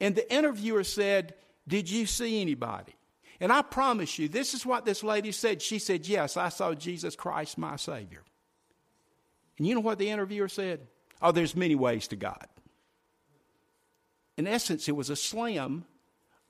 And 0.00 0.14
the 0.14 0.32
interviewer 0.32 0.84
said, 0.84 1.34
Did 1.66 1.90
you 1.90 2.06
see 2.06 2.40
anybody? 2.40 2.94
And 3.40 3.52
I 3.52 3.62
promise 3.62 4.18
you, 4.18 4.28
this 4.28 4.54
is 4.54 4.64
what 4.64 4.84
this 4.84 5.02
lady 5.02 5.32
said. 5.32 5.60
She 5.60 5.80
said, 5.80 6.06
Yes, 6.06 6.36
I 6.36 6.50
saw 6.50 6.72
Jesus 6.72 7.16
Christ, 7.16 7.58
my 7.58 7.74
Savior. 7.74 8.22
And 9.58 9.66
you 9.66 9.74
know 9.74 9.80
what 9.80 9.98
the 9.98 10.10
interviewer 10.10 10.48
said? 10.48 10.86
Oh, 11.22 11.32
there's 11.32 11.56
many 11.56 11.74
ways 11.74 12.08
to 12.08 12.16
God. 12.16 12.46
In 14.36 14.46
essence, 14.46 14.88
it 14.88 14.96
was 14.96 15.10
a 15.10 15.16
slam 15.16 15.86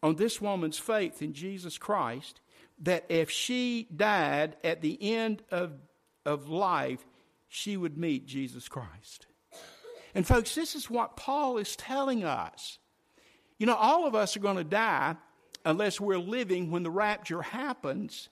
on 0.03 0.17
this 0.17 0.41
woman's 0.41 0.79
faith 0.79 1.23
in 1.23 1.33
Jesus 1.33 1.79
Christ 1.79 2.41
that 2.81 3.05
if 3.09 3.31
she 3.31 3.89
died 3.95 4.57
at 4.63 4.83
the 4.83 4.99
end 5.01 5.43
of, 5.51 5.73
of 6.25 6.49
life, 6.49 7.05
she 7.49 7.77
would 7.77 7.97
meet 7.97 8.27
Jesus 8.27 8.69
Christ. 8.69 9.27
And, 10.15 10.27
folks, 10.27 10.55
this 10.55 10.75
is 10.75 10.91
what 10.91 11.17
Paul 11.17 11.59
is 11.59 11.77
telling 11.77 12.25
us. 12.25 12.79
You 13.59 13.67
know, 13.67 13.75
all 13.75 14.07
of 14.07 14.15
us 14.15 14.37
are 14.37 14.41
going 14.41 14.57
to 14.57 14.65
die 14.65 15.17
unless 15.65 16.01
we're 16.01 16.19
living 16.19 16.71
when 16.71 16.83
the 16.83 16.91
rapture 16.91 17.43
happens. 17.43 18.29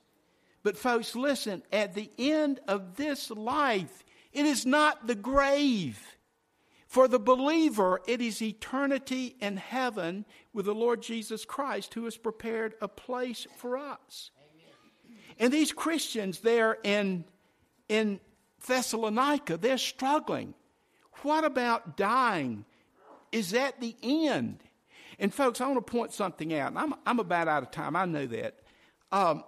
But, 0.62 0.77
folks, 0.77 1.14
listen, 1.14 1.62
at 1.73 1.94
the 1.94 2.11
end 2.18 2.61
of 2.68 2.97
this 2.97 3.31
life, 3.31 4.05
it 4.33 4.47
is 4.47 4.66
not 4.66 5.07
the 5.07 5.14
grave. 5.14 6.13
For 6.95 7.09
the 7.09 7.19
believer, 7.19 8.01
it 8.07 8.21
is 8.21 8.41
eternity 8.41 9.35
in 9.41 9.57
heaven 9.57 10.25
with 10.53 10.67
the 10.67 10.77
Lord 10.77 11.03
Jesus 11.03 11.45
Christ 11.45 11.93
who 11.95 12.05
has 12.05 12.17
prepared 12.17 12.77
a 12.81 12.87
place 12.87 13.49
for 13.57 13.77
us. 13.77 14.31
Amen. 14.39 15.19
And 15.41 15.53
these 15.53 15.73
Christians 15.73 16.39
there 16.39 16.79
in, 16.85 17.25
in 17.89 18.21
Thessalonica, 18.65 19.57
they're 19.57 19.77
struggling. 19.77 20.55
What 21.23 21.45
about 21.45 21.97
dying? 21.97 22.65
Is 23.33 23.51
that 23.51 23.81
the 23.81 23.97
end? 24.01 24.61
And 25.19 25.35
folks, 25.35 25.61
I 25.61 25.67
want 25.67 25.85
to 25.85 25.93
point 25.93 26.13
something 26.13 26.55
out. 26.55 26.75
I'm, 26.77 26.95
I'm 27.05 27.19
about 27.19 27.49
out 27.49 27.65
of 27.65 27.73
time. 27.73 27.97
I 27.97 28.05
know 28.05 28.27
that. 28.27 28.61
Um, 29.11 29.43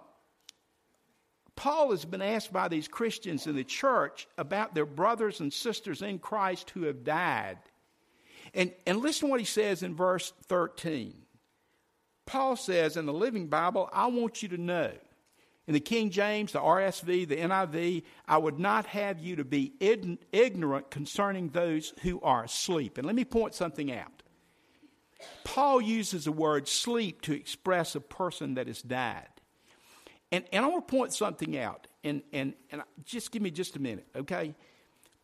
Paul 1.57 1.89
has 1.89 2.05
been 2.05 2.21
asked 2.21 2.53
by 2.53 2.67
these 2.67 2.87
Christians 2.87 3.47
in 3.47 3.55
the 3.55 3.63
church 3.63 4.27
about 4.37 4.75
their 4.75 4.85
brothers 4.85 5.41
and 5.41 5.51
sisters 5.51 6.03
in 6.03 6.19
Christ 6.19 6.69
who 6.69 6.83
have 6.83 7.03
died. 7.03 7.57
And, 8.53 8.71
and 8.85 9.01
listen 9.01 9.27
to 9.27 9.31
what 9.31 9.39
he 9.39 9.45
says 9.45 9.83
in 9.83 9.95
verse 9.95 10.31
13. 10.45 11.15
Paul 12.27 12.55
says 12.55 12.95
in 12.95 13.07
the 13.07 13.13
Living 13.13 13.47
Bible, 13.47 13.89
I 13.91 14.05
want 14.07 14.43
you 14.43 14.49
to 14.49 14.57
know. 14.57 14.91
In 15.65 15.73
the 15.73 15.79
King 15.79 16.11
James, 16.11 16.53
the 16.53 16.59
RSV, 16.59 17.27
the 17.27 17.37
NIV, 17.37 18.03
I 18.27 18.37
would 18.37 18.59
not 18.59 18.85
have 18.85 19.19
you 19.19 19.35
to 19.37 19.43
be 19.43 19.73
ignorant 20.31 20.91
concerning 20.91 21.49
those 21.49 21.93
who 22.03 22.21
are 22.21 22.43
asleep. 22.43 22.97
And 22.97 23.05
let 23.07 23.15
me 23.15 23.25
point 23.25 23.55
something 23.55 23.91
out. 23.91 24.23
Paul 25.43 25.81
uses 25.81 26.25
the 26.25 26.31
word 26.31 26.67
sleep 26.67 27.21
to 27.23 27.33
express 27.33 27.95
a 27.95 27.99
person 27.99 28.53
that 28.53 28.67
has 28.67 28.81
died. 28.81 29.27
And, 30.31 30.43
and 30.51 30.65
I 30.65 30.67
want 30.67 30.87
to 30.87 30.91
point 30.95 31.13
something 31.13 31.57
out, 31.57 31.87
and, 32.03 32.21
and, 32.33 32.53
and 32.71 32.83
just 33.05 33.31
give 33.31 33.41
me 33.41 33.49
just 33.49 33.75
a 33.75 33.79
minute, 33.79 34.07
okay? 34.15 34.55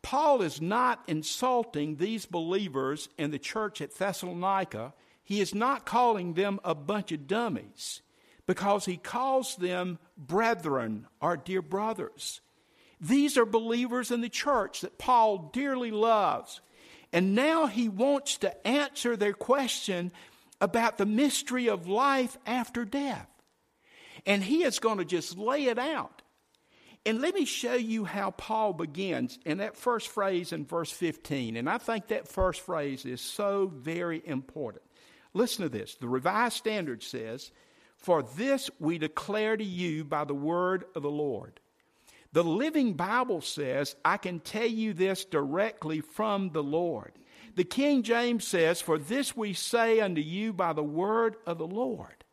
Paul 0.02 0.42
is 0.42 0.60
not 0.60 1.02
insulting 1.06 1.96
these 1.96 2.26
believers 2.26 3.08
in 3.18 3.30
the 3.30 3.38
church 3.38 3.80
at 3.80 3.94
Thessalonica. 3.94 4.94
He 5.22 5.40
is 5.40 5.54
not 5.54 5.86
calling 5.86 6.34
them 6.34 6.60
a 6.64 6.74
bunch 6.74 7.12
of 7.12 7.26
dummies 7.26 8.02
because 8.46 8.84
he 8.84 8.96
calls 8.96 9.56
them 9.56 9.98
brethren 10.16 11.06
or 11.20 11.36
dear 11.36 11.62
brothers. 11.62 12.40
These 13.00 13.36
are 13.36 13.46
believers 13.46 14.10
in 14.10 14.20
the 14.20 14.28
church 14.28 14.82
that 14.82 14.98
Paul 14.98 15.50
dearly 15.52 15.90
loves. 15.90 16.60
And 17.12 17.34
now 17.34 17.66
he 17.66 17.88
wants 17.88 18.38
to 18.38 18.66
answer 18.66 19.16
their 19.16 19.32
question 19.32 20.12
about 20.60 20.98
the 20.98 21.06
mystery 21.06 21.68
of 21.68 21.86
life 21.86 22.36
after 22.46 22.84
death. 22.84 23.28
And 24.26 24.42
he 24.42 24.64
is 24.64 24.78
going 24.78 24.98
to 24.98 25.04
just 25.04 25.38
lay 25.38 25.66
it 25.66 25.78
out. 25.78 26.22
And 27.06 27.20
let 27.20 27.34
me 27.34 27.44
show 27.44 27.74
you 27.74 28.04
how 28.04 28.30
Paul 28.30 28.72
begins 28.72 29.38
in 29.44 29.58
that 29.58 29.76
first 29.76 30.08
phrase 30.08 30.52
in 30.52 30.64
verse 30.64 30.90
15. 30.90 31.56
And 31.56 31.68
I 31.68 31.76
think 31.76 32.08
that 32.08 32.28
first 32.28 32.62
phrase 32.62 33.04
is 33.04 33.20
so 33.20 33.70
very 33.74 34.22
important. 34.24 34.82
Listen 35.34 35.64
to 35.64 35.68
this. 35.68 35.96
The 35.96 36.08
Revised 36.08 36.56
Standard 36.56 37.02
says, 37.02 37.50
For 37.98 38.22
this 38.22 38.70
we 38.78 38.96
declare 38.96 39.56
to 39.56 39.64
you 39.64 40.04
by 40.04 40.24
the 40.24 40.34
word 40.34 40.84
of 40.94 41.02
the 41.02 41.10
Lord. 41.10 41.60
The 42.32 42.44
Living 42.44 42.94
Bible 42.94 43.42
says, 43.42 43.94
I 44.04 44.16
can 44.16 44.40
tell 44.40 44.66
you 44.66 44.94
this 44.94 45.24
directly 45.24 46.00
from 46.00 46.50
the 46.50 46.62
Lord. 46.62 47.12
The 47.54 47.64
King 47.64 48.02
James 48.02 48.46
says, 48.46 48.80
For 48.80 48.98
this 48.98 49.36
we 49.36 49.52
say 49.52 50.00
unto 50.00 50.20
you 50.20 50.52
by 50.52 50.72
the 50.72 50.82
word 50.82 51.36
of 51.46 51.58
the 51.58 51.66
Lord. 51.66 52.24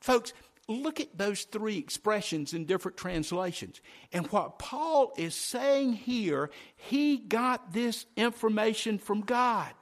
Folks, 0.00 0.32
look 0.68 1.00
at 1.00 1.16
those 1.16 1.42
three 1.44 1.78
expressions 1.78 2.54
in 2.54 2.64
different 2.64 2.96
translations. 2.96 3.80
And 4.12 4.26
what 4.28 4.58
Paul 4.58 5.12
is 5.16 5.34
saying 5.34 5.94
here, 5.94 6.50
he 6.76 7.16
got 7.16 7.72
this 7.72 8.06
information 8.16 8.98
from 8.98 9.22
God. 9.22 9.72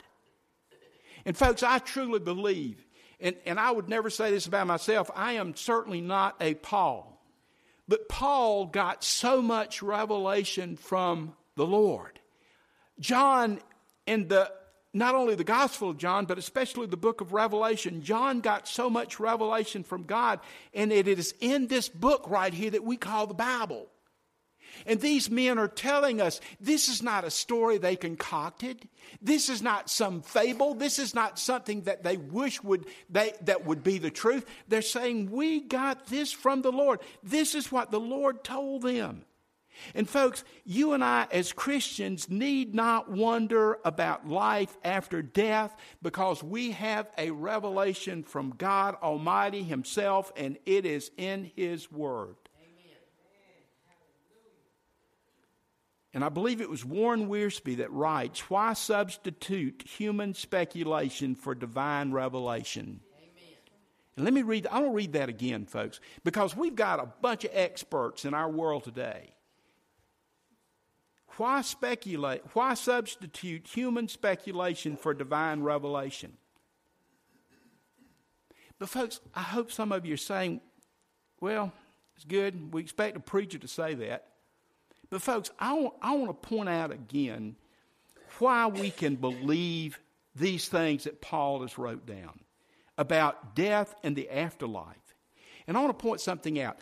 And, 1.25 1.37
folks, 1.37 1.63
I 1.63 1.79
truly 1.79 2.19
believe, 2.19 2.85
and, 3.21 3.37
and 3.45 3.61
I 3.61 3.71
would 3.71 3.89
never 3.89 4.09
say 4.09 4.31
this 4.31 4.47
about 4.47 4.67
myself, 4.67 5.11
I 5.15 5.33
am 5.33 5.55
certainly 5.55 6.01
not 6.01 6.37
a 6.41 6.55
Paul. 6.55 7.23
But 7.87 8.09
Paul 8.09 8.67
got 8.67 9.05
so 9.05 9.43
much 9.43 9.83
revelation 9.83 10.77
from 10.77 11.35
the 11.57 11.67
Lord. 11.67 12.21
John, 13.01 13.61
in 14.07 14.29
the 14.29 14.51
not 14.93 15.15
only 15.15 15.35
the 15.35 15.45
Gospel 15.45 15.91
of 15.91 15.99
John, 15.99 16.27
but 16.27 16.39
especially 16.39 16.87
the 16.87 16.97
book 16.97 17.21
of 17.21 17.33
Revelation, 17.33 18.03
John 18.03 18.41
got 18.41 18.67
so 18.67 18.91
much 18.91 19.21
revelation 19.21 19.85
from 19.85 20.03
God, 20.03 20.41
and 20.75 20.93
it 20.93 21.07
is 21.07 21.35
in 21.41 21.69
this 21.69 21.89
book 21.89 22.29
right 22.29 22.53
here 22.53 22.71
that 22.71 22.85
we 22.85 22.97
call 22.97 23.27
the 23.27 23.35
Bible. 23.35 23.89
And 24.87 25.01
these 25.01 25.31
men 25.31 25.59
are 25.59 25.69
telling 25.69 26.21
us 26.21 26.41
this 26.61 26.89
is 26.89 27.03
not 27.03 27.25
a 27.25 27.31
story 27.31 27.79
they 27.79 27.97
concocted. 27.97 28.89
This 29.21 29.49
is 29.49 29.63
not 29.63 29.91
some 29.91 30.23
fable. 30.23 30.75
This 30.75 30.99
is 30.99 31.15
not 31.15 31.39
something 31.39 31.83
that 31.83 32.03
they 32.03 32.17
wish 32.17 32.63
would 32.63 32.87
they, 33.09 33.33
that 33.43 33.67
would 33.67 33.83
be 33.83 33.99
the 33.99 34.11
truth. 34.11 34.47
They're 34.69 34.83
saying 34.83 35.31
we 35.31 35.61
got 35.61 36.07
this 36.07 36.33
from 36.33 36.63
the 36.63 36.73
Lord. 36.73 37.01
This 37.23 37.55
is 37.55 37.73
what 37.73 37.91
the 37.91 38.01
Lord 38.01 38.45
told 38.45 38.83
them. 38.83 39.25
And 39.95 40.09
folks, 40.09 40.45
you 40.65 40.93
and 40.93 41.03
I 41.03 41.27
as 41.31 41.53
Christians 41.53 42.29
need 42.29 42.75
not 42.75 43.11
wonder 43.11 43.79
about 43.85 44.29
life 44.29 44.77
after 44.85 45.23
death 45.23 45.75
because 46.03 46.43
we 46.43 46.73
have 46.73 47.11
a 47.19 47.31
revelation 47.31 48.23
from 48.23 48.51
God 48.51 48.97
Almighty 49.03 49.63
Himself 49.63 50.33
and 50.37 50.59
it 50.67 50.87
is 50.87 51.11
in 51.17 51.51
His 51.57 51.91
Word. 51.91 52.37
Amen. 52.59 52.97
And 56.15 56.25
I 56.25 56.29
believe 56.29 56.61
it 56.61 56.71
was 56.71 56.85
Warren 56.85 57.29
Wiersbe 57.29 57.79
that 57.79 57.93
writes, 57.93 58.51
Why 58.51 58.73
substitute 58.73 59.85
human 59.87 60.35
speculation 60.35 61.35
for 61.35 61.55
divine 61.55 62.13
revelation? 62.13 63.01
Amen. 63.17 63.57
And 64.17 64.25
let 64.25 64.35
me 64.35 64.43
read, 64.43 64.67
I 64.71 64.81
will 64.81 64.93
read 64.93 65.13
that 65.15 65.29
again, 65.29 65.67
folks, 65.67 66.01
because 66.25 66.57
we've 66.57 66.77
got 66.77 67.01
a 67.01 67.09
bunch 67.21 67.45
of 67.45 67.51
experts 67.55 68.25
in 68.25 68.35
our 68.35 68.51
world 68.51 68.85
today. 68.85 69.35
Why 71.41 71.63
speculate, 71.63 72.43
why 72.53 72.75
substitute 72.75 73.67
human 73.67 74.09
speculation 74.09 74.99
for 74.99 75.15
divine 75.15 75.63
revelation? 75.63 76.35
But, 78.79 78.91
folks, 78.91 79.21
I 79.35 79.41
hope 79.41 79.73
some 79.73 79.91
of 79.91 80.05
you 80.05 80.13
are 80.13 80.19
saying, 80.19 80.61
well, 81.41 81.73
it's 82.15 82.27
good. 82.27 82.75
We 82.75 82.83
expect 82.83 83.17
a 83.17 83.21
preacher 83.21 83.57
to 83.57 83.69
say 83.69 83.95
that. 83.95 84.27
But, 85.09 85.23
folks, 85.23 85.51
I 85.59 85.73
want, 85.73 85.95
I 86.03 86.15
want 86.15 86.29
to 86.29 86.47
point 86.47 86.69
out 86.69 86.93
again 86.93 87.57
why 88.39 88.67
we 88.67 88.91
can 88.91 89.17
believe 89.17 89.99
these 90.37 90.69
things 90.69 91.05
that 91.05 91.23
Paul 91.23 91.63
has 91.63 91.79
wrote 91.79 92.05
down 92.05 92.39
about 92.99 93.55
death 93.57 93.95
and 94.05 94.15
the 94.15 94.29
afterlife. 94.29 95.17
And 95.67 95.75
I 95.75 95.81
want 95.81 95.99
to 95.99 96.03
point 96.03 96.21
something 96.21 96.61
out. 96.61 96.77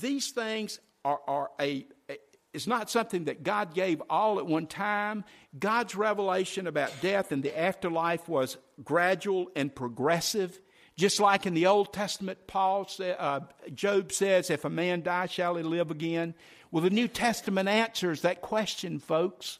These 0.00 0.30
things 0.30 0.80
are, 1.04 1.20
are 1.28 1.50
a, 1.60 1.84
a 2.08 2.16
is 2.52 2.66
not 2.66 2.90
something 2.90 3.24
that 3.24 3.42
God 3.42 3.74
gave 3.74 4.02
all 4.10 4.38
at 4.38 4.46
one 4.46 4.66
time. 4.66 5.24
God's 5.58 5.94
revelation 5.94 6.66
about 6.66 7.00
death 7.00 7.32
and 7.32 7.42
the 7.42 7.58
afterlife 7.58 8.28
was 8.28 8.58
gradual 8.84 9.50
and 9.56 9.74
progressive. 9.74 10.60
Just 10.96 11.18
like 11.18 11.46
in 11.46 11.54
the 11.54 11.66
Old 11.66 11.92
Testament, 11.92 12.46
Paul 12.46 12.86
say, 12.86 13.16
uh, 13.18 13.40
Job 13.74 14.12
says, 14.12 14.50
"If 14.50 14.64
a 14.66 14.70
man 14.70 15.02
die, 15.02 15.26
shall 15.26 15.56
he 15.56 15.62
live 15.62 15.90
again?" 15.90 16.34
Well, 16.70 16.82
the 16.82 16.90
New 16.90 17.08
Testament 17.08 17.68
answers 17.68 18.20
that 18.22 18.42
question, 18.42 18.98
folks. 18.98 19.58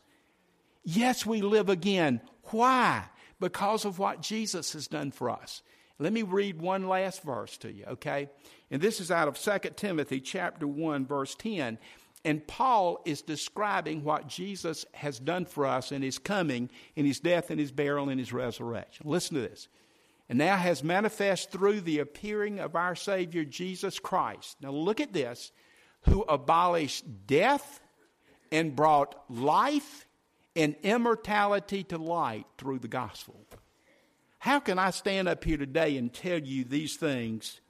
Yes, 0.84 1.24
we 1.24 1.40
live 1.40 1.68
again. 1.68 2.20
Why? 2.44 3.04
Because 3.40 3.84
of 3.84 3.98
what 3.98 4.20
Jesus 4.20 4.72
has 4.74 4.86
done 4.86 5.10
for 5.10 5.30
us. 5.30 5.62
Let 5.98 6.12
me 6.12 6.22
read 6.22 6.60
one 6.60 6.88
last 6.88 7.22
verse 7.22 7.56
to 7.58 7.72
you, 7.72 7.84
okay? 7.86 8.28
And 8.70 8.82
this 8.82 9.00
is 9.00 9.10
out 9.10 9.28
of 9.28 9.38
2 9.38 9.76
Timothy 9.76 10.20
chapter 10.20 10.66
1 10.66 11.06
verse 11.06 11.34
10. 11.34 11.78
And 12.24 12.46
Paul 12.46 13.02
is 13.04 13.20
describing 13.22 14.04
what 14.04 14.28
Jesus 14.28 14.86
has 14.92 15.18
done 15.18 15.44
for 15.44 15.66
us 15.66 15.90
in 15.90 16.02
his 16.02 16.18
coming, 16.18 16.70
in 16.94 17.04
his 17.04 17.18
death, 17.18 17.50
and 17.50 17.58
his 17.58 17.72
burial, 17.72 18.08
and 18.08 18.20
his 18.20 18.32
resurrection. 18.32 19.06
Listen 19.08 19.34
to 19.36 19.40
this. 19.40 19.68
And 20.28 20.38
now 20.38 20.56
has 20.56 20.84
manifest 20.84 21.50
through 21.50 21.80
the 21.80 21.98
appearing 21.98 22.60
of 22.60 22.76
our 22.76 22.94
Savior 22.94 23.44
Jesus 23.44 23.98
Christ. 23.98 24.56
Now 24.62 24.70
look 24.70 25.00
at 25.00 25.12
this, 25.12 25.50
who 26.02 26.22
abolished 26.22 27.04
death 27.26 27.80
and 28.52 28.76
brought 28.76 29.16
life 29.28 30.06
and 30.54 30.76
immortality 30.82 31.82
to 31.84 31.98
light 31.98 32.46
through 32.56 32.78
the 32.78 32.88
gospel. 32.88 33.46
How 34.38 34.60
can 34.60 34.78
I 34.78 34.90
stand 34.90 35.28
up 35.28 35.42
here 35.42 35.56
today 35.56 35.96
and 35.96 36.12
tell 36.12 36.38
you 36.38 36.64
these 36.64 36.96
things? 36.96 37.60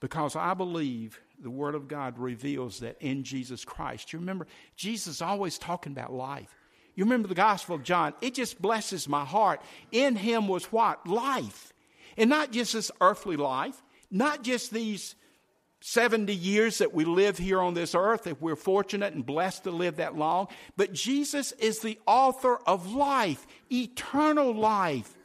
Because 0.00 0.36
I 0.36 0.54
believe 0.54 1.20
the 1.40 1.50
Word 1.50 1.74
of 1.74 1.88
God 1.88 2.18
reveals 2.18 2.80
that 2.80 2.96
in 3.00 3.22
Jesus 3.22 3.64
Christ. 3.64 4.12
You 4.12 4.18
remember, 4.18 4.46
Jesus 4.76 5.22
always 5.22 5.58
talking 5.58 5.92
about 5.92 6.12
life. 6.12 6.54
You 6.94 7.04
remember 7.04 7.28
the 7.28 7.34
Gospel 7.34 7.76
of 7.76 7.84
John? 7.84 8.12
It 8.20 8.34
just 8.34 8.60
blesses 8.60 9.08
my 9.08 9.24
heart. 9.24 9.62
In 9.92 10.16
Him 10.16 10.48
was 10.48 10.64
what? 10.66 11.06
Life. 11.06 11.72
And 12.16 12.28
not 12.28 12.50
just 12.50 12.72
this 12.72 12.90
earthly 13.00 13.36
life, 13.36 13.80
not 14.10 14.42
just 14.42 14.72
these 14.72 15.14
70 15.80 16.34
years 16.34 16.78
that 16.78 16.92
we 16.92 17.04
live 17.04 17.38
here 17.38 17.60
on 17.60 17.74
this 17.74 17.94
earth, 17.94 18.26
if 18.26 18.40
we're 18.42 18.56
fortunate 18.56 19.14
and 19.14 19.24
blessed 19.24 19.64
to 19.64 19.70
live 19.70 19.96
that 19.96 20.16
long, 20.16 20.48
but 20.76 20.92
Jesus 20.92 21.52
is 21.52 21.78
the 21.78 21.98
author 22.06 22.56
of 22.66 22.92
life, 22.92 23.46
eternal 23.70 24.52
life. 24.52 25.16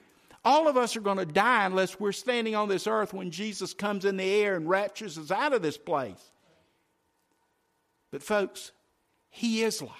All 0.45 0.67
of 0.67 0.75
us 0.75 0.95
are 0.95 1.01
going 1.01 1.17
to 1.17 1.25
die 1.25 1.65
unless 1.65 1.99
we're 1.99 2.11
standing 2.11 2.55
on 2.55 2.67
this 2.67 2.85
earth 2.85 3.13
when 3.13 3.31
Jesus 3.31 3.73
comes 3.73 4.03
in 4.03 4.17
the 4.17 4.23
air 4.23 4.55
and 4.55 4.67
raptures 4.67 5.17
us 5.17 5.31
out 5.31 5.53
of 5.53 5.61
this 5.61 5.77
place. 5.77 6.31
But, 8.11 8.23
folks, 8.23 8.71
He 9.29 9.63
is 9.63 9.81
life. 9.81 9.91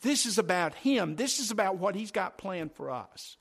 This 0.00 0.26
is 0.26 0.38
about 0.38 0.74
Him. 0.74 1.16
This 1.16 1.38
is 1.38 1.50
about 1.50 1.76
what 1.76 1.94
He's 1.94 2.10
got 2.10 2.38
planned 2.38 2.72
for 2.72 2.90
us. 2.90 3.36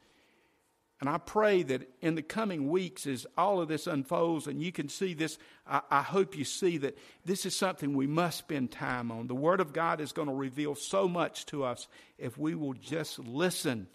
And 1.00 1.10
I 1.10 1.18
pray 1.18 1.64
that 1.64 1.90
in 2.02 2.14
the 2.14 2.22
coming 2.22 2.70
weeks, 2.70 3.08
as 3.08 3.26
all 3.36 3.60
of 3.60 3.68
this 3.68 3.88
unfolds 3.88 4.46
and 4.46 4.62
you 4.62 4.72
can 4.72 4.88
see 4.88 5.16
this, 5.16 5.40
I, 5.66 5.82
I, 5.90 6.02
hope 6.04 6.38
you 6.38 6.46
see 6.46 6.78
that 6.78 6.96
this 7.26 7.44
is 7.48 7.56
something 7.56 7.96
we 7.96 8.06
must 8.06 8.38
spend 8.38 8.70
time 8.70 9.12
on. 9.12 9.26
The 9.26 9.34
Word 9.34 9.62
of 9.62 9.74
God 9.74 10.00
is 10.00 10.12
going 10.12 10.28
to 10.28 10.34
reveal 10.34 10.76
so 10.76 11.08
much 11.08 11.48
to 11.48 11.64
us 11.64 11.88
if 12.20 12.38
we 12.38 12.54
will 12.54 12.74
just 12.74 13.18
listen 13.18 13.88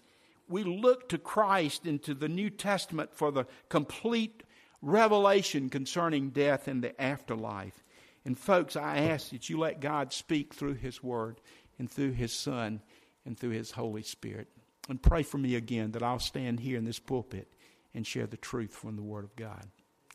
we 0.49 0.63
look 0.63 1.09
to 1.09 1.17
Christ 1.17 1.85
into 1.85 2.13
the 2.13 2.29
New 2.29 2.49
Testament 2.49 3.13
for 3.13 3.31
the 3.31 3.45
complete 3.69 4.43
revelation 4.81 5.69
concerning 5.69 6.29
death 6.29 6.67
and 6.67 6.83
the 6.83 6.99
afterlife. 7.01 7.83
And, 8.25 8.37
folks, 8.37 8.75
I 8.75 8.97
ask 8.99 9.29
that 9.31 9.49
you 9.49 9.57
let 9.57 9.79
God 9.79 10.11
speak 10.11 10.53
through 10.53 10.75
His 10.75 11.01
Word 11.01 11.39
and 11.79 11.89
through 11.89 12.11
His 12.11 12.33
Son 12.33 12.81
and 13.25 13.37
through 13.37 13.51
His 13.51 13.71
Holy 13.71 14.03
Spirit. 14.03 14.47
And 14.89 15.01
pray 15.01 15.23
for 15.23 15.37
me 15.37 15.55
again 15.55 15.91
that 15.91 16.03
I'll 16.03 16.19
stand 16.19 16.59
here 16.59 16.77
in 16.77 16.85
this 16.85 16.99
pulpit 16.99 17.47
and 17.93 18.05
share 18.05 18.27
the 18.27 18.37
truth 18.37 18.73
from 18.73 18.95
the 18.95 19.01
Word 19.01 19.23
of 19.23 19.35
God. 19.35 19.65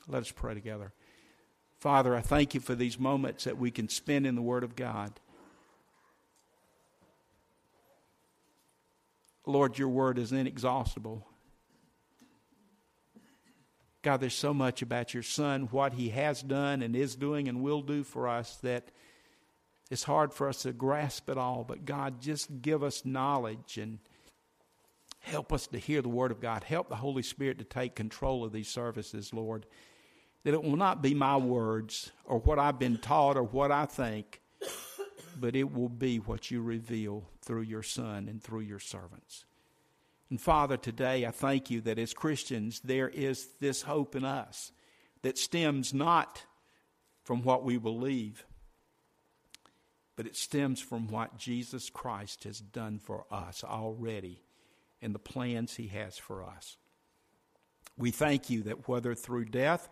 Let 0.09 0.23
us 0.23 0.31
pray 0.31 0.55
together. 0.55 0.93
Father, 1.79 2.15
I 2.15 2.21
thank 2.21 2.55
you 2.55 2.61
for 2.61 2.75
these 2.75 2.99
moments 2.99 3.45
that 3.45 3.59
we 3.59 3.71
can 3.71 3.89
spend 3.89 4.27
in 4.27 4.35
the 4.35 4.43
Word 4.43 4.65
of 4.65 4.77
God. 4.77 5.19
Lord, 9.47 9.79
your 9.79 9.89
word 9.89 10.19
is 10.19 10.33
inexhaustible. 10.33 11.27
God, 14.03 14.21
there's 14.21 14.35
so 14.35 14.53
much 14.53 14.83
about 14.83 15.15
your 15.15 15.23
son, 15.23 15.69
what 15.71 15.95
he 15.95 16.11
has 16.11 16.43
done 16.43 16.83
and 16.83 16.97
is 16.97 17.15
doing 17.15 17.49
and 17.49 17.63
will 17.63 17.83
do 17.83 18.03
for 18.03 18.29
us 18.29 18.57
that 18.63 18.91
it's 19.91 20.03
hard 20.03 20.33
for 20.33 20.49
us 20.49 20.63
to 20.63 20.73
grasp 20.73 21.29
it 21.31 21.39
all. 21.39 21.65
But 21.65 21.85
God, 21.85 22.21
just 22.21 22.63
give 22.63 22.83
us 22.83 23.05
knowledge 23.05 23.79
and 23.79 24.01
help 25.21 25.53
us 25.53 25.69
to 25.69 25.79
hear 25.79 26.03
the 26.03 26.09
word 26.09 26.33
of 26.33 26.41
God. 26.41 26.65
Help 26.65 26.89
the 26.89 26.97
Holy 26.97 27.23
Spirit 27.23 27.59
to 27.59 27.65
take 27.65 27.95
control 27.95 28.45
of 28.45 28.53
these 28.53 28.69
services, 28.69 29.33
Lord. 29.33 29.67
That 30.43 30.55
it 30.55 30.65
will 30.65 30.77
not 30.77 31.01
be 31.01 31.15
my 31.15 31.37
words 31.37 32.11
or 32.25 32.39
what 32.39 32.59
I've 32.59 32.81
been 32.81 32.99
taught 32.99 33.37
or 33.37 33.45
what 33.45 33.71
I 33.71 33.87
think, 33.87 34.41
but 35.39 35.57
it 35.57 35.73
will 35.73 35.89
be 35.89 36.19
what 36.19 36.51
you 36.51 36.63
reveal 36.63 37.25
through 37.41 37.63
your 37.63 37.83
Son 37.83 38.29
and 38.29 38.43
through 38.43 38.61
your 38.61 38.79
servants. 38.79 39.45
And 40.31 40.41
Father, 40.41 40.77
today 40.77 41.27
I 41.27 41.31
thank 41.31 41.71
you 41.71 41.81
that 41.83 41.99
as 41.99 42.15
Christians 42.15 42.81
there 42.81 43.09
is 43.09 43.49
this 43.61 43.83
hope 43.83 44.17
in 44.17 44.25
us 44.25 44.73
that 45.23 45.39
stems 45.39 45.93
not 45.93 46.45
from 47.23 47.43
what 47.43 47.65
we 47.65 47.77
believe, 47.77 48.45
but 50.17 50.27
it 50.27 50.37
stems 50.37 50.81
from 50.81 51.09
what 51.09 51.37
Jesus 51.37 51.91
Christ 51.91 52.45
has 52.45 52.61
done 52.61 52.99
for 52.99 53.25
us 53.31 53.65
already 53.65 54.43
and 55.01 55.15
the 55.15 55.19
plans 55.19 55.77
he 55.77 55.89
has 55.89 56.19
for 56.19 56.43
us. 56.45 56.77
We 57.99 58.11
thank 58.11 58.49
you 58.49 58.63
that 58.63 58.89
whether 58.89 59.15
through 59.15 59.47
death 59.47 59.89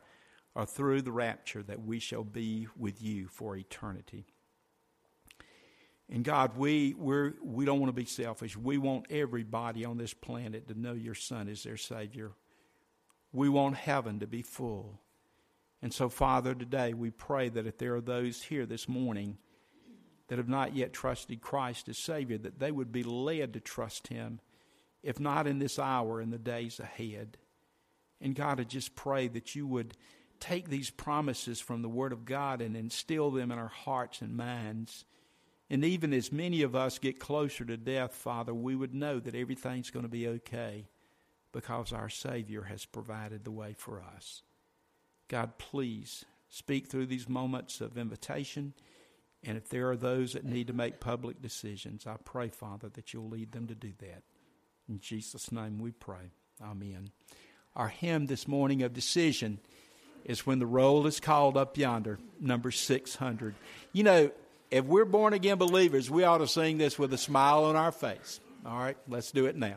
or 0.54 0.66
through 0.66 1.02
the 1.02 1.12
rapture 1.12 1.62
that 1.62 1.84
we 1.84 1.98
shall 1.98 2.24
be 2.24 2.66
with 2.76 3.02
you 3.02 3.28
for 3.28 3.56
eternity. 3.56 4.26
And 6.10 6.24
God, 6.24 6.56
we 6.56 6.92
we're, 6.94 7.34
we 7.42 7.64
don't 7.64 7.78
want 7.78 7.94
to 7.94 8.00
be 8.00 8.04
selfish. 8.04 8.56
We 8.56 8.78
want 8.78 9.06
everybody 9.10 9.84
on 9.84 9.96
this 9.96 10.12
planet 10.12 10.66
to 10.68 10.78
know 10.78 10.92
your 10.92 11.14
Son 11.14 11.48
is 11.48 11.62
their 11.62 11.76
Savior. 11.76 12.32
We 13.32 13.48
want 13.48 13.76
heaven 13.76 14.18
to 14.18 14.26
be 14.26 14.42
full. 14.42 15.00
And 15.80 15.94
so, 15.94 16.08
Father, 16.08 16.54
today 16.54 16.94
we 16.94 17.10
pray 17.10 17.48
that 17.48 17.66
if 17.66 17.78
there 17.78 17.94
are 17.94 18.00
those 18.00 18.42
here 18.42 18.66
this 18.66 18.88
morning 18.88 19.38
that 20.26 20.38
have 20.38 20.48
not 20.48 20.74
yet 20.74 20.92
trusted 20.92 21.40
Christ 21.40 21.88
as 21.88 21.98
Savior, 21.98 22.38
that 22.38 22.58
they 22.58 22.72
would 22.72 22.90
be 22.90 23.04
led 23.04 23.52
to 23.54 23.60
trust 23.60 24.08
Him, 24.08 24.40
if 25.04 25.20
not 25.20 25.46
in 25.46 25.60
this 25.60 25.78
hour, 25.78 26.20
in 26.20 26.30
the 26.30 26.38
days 26.38 26.80
ahead. 26.80 27.38
And 28.20 28.34
God, 28.34 28.60
I 28.60 28.64
just 28.64 28.96
pray 28.96 29.28
that 29.28 29.54
you 29.54 29.66
would 29.66 29.94
take 30.40 30.68
these 30.68 30.90
promises 30.90 31.60
from 31.60 31.82
the 31.82 31.88
Word 31.88 32.12
of 32.12 32.24
God 32.24 32.60
and 32.60 32.76
instill 32.76 33.30
them 33.30 33.52
in 33.52 33.58
our 33.58 33.68
hearts 33.68 34.20
and 34.20 34.36
minds 34.36 35.04
and 35.70 35.84
even 35.84 36.12
as 36.12 36.32
many 36.32 36.62
of 36.62 36.74
us 36.74 36.98
get 36.98 37.20
closer 37.20 37.64
to 37.64 37.76
death, 37.76 38.12
Father, 38.12 38.52
we 38.52 38.74
would 38.74 38.92
know 38.92 39.20
that 39.20 39.36
everything's 39.36 39.90
going 39.90 40.04
to 40.04 40.08
be 40.08 40.26
okay 40.26 40.88
because 41.52 41.92
our 41.92 42.08
Savior 42.08 42.62
has 42.62 42.84
provided 42.84 43.44
the 43.44 43.52
way 43.52 43.74
for 43.78 44.02
us. 44.02 44.42
God, 45.28 45.58
please 45.58 46.24
speak 46.48 46.88
through 46.88 47.06
these 47.06 47.28
moments 47.28 47.80
of 47.80 47.96
invitation. 47.96 48.74
And 49.44 49.56
if 49.56 49.68
there 49.68 49.88
are 49.90 49.96
those 49.96 50.32
that 50.32 50.44
need 50.44 50.66
to 50.66 50.72
make 50.72 50.98
public 50.98 51.40
decisions, 51.40 52.06
I 52.06 52.16
pray, 52.24 52.48
Father, 52.48 52.88
that 52.90 53.14
you'll 53.14 53.28
lead 53.28 53.52
them 53.52 53.68
to 53.68 53.74
do 53.76 53.92
that. 54.00 54.22
In 54.88 54.98
Jesus' 54.98 55.52
name 55.52 55.78
we 55.78 55.92
pray. 55.92 56.32
Amen. 56.60 57.10
Our 57.76 57.88
hymn 57.88 58.26
this 58.26 58.48
morning 58.48 58.82
of 58.82 58.92
decision 58.92 59.60
is 60.24 60.44
when 60.44 60.58
the 60.58 60.66
roll 60.66 61.06
is 61.06 61.20
called 61.20 61.56
up 61.56 61.78
yonder, 61.78 62.18
number 62.40 62.72
600. 62.72 63.54
You 63.92 64.02
know, 64.02 64.30
if 64.70 64.84
we're 64.84 65.04
born 65.04 65.32
again 65.32 65.58
believers, 65.58 66.10
we 66.10 66.24
ought 66.24 66.38
to 66.38 66.46
sing 66.46 66.78
this 66.78 66.98
with 66.98 67.12
a 67.12 67.18
smile 67.18 67.64
on 67.64 67.76
our 67.76 67.92
face. 67.92 68.40
All 68.64 68.78
right, 68.78 68.96
let's 69.08 69.30
do 69.32 69.46
it 69.46 69.56
now. 69.56 69.76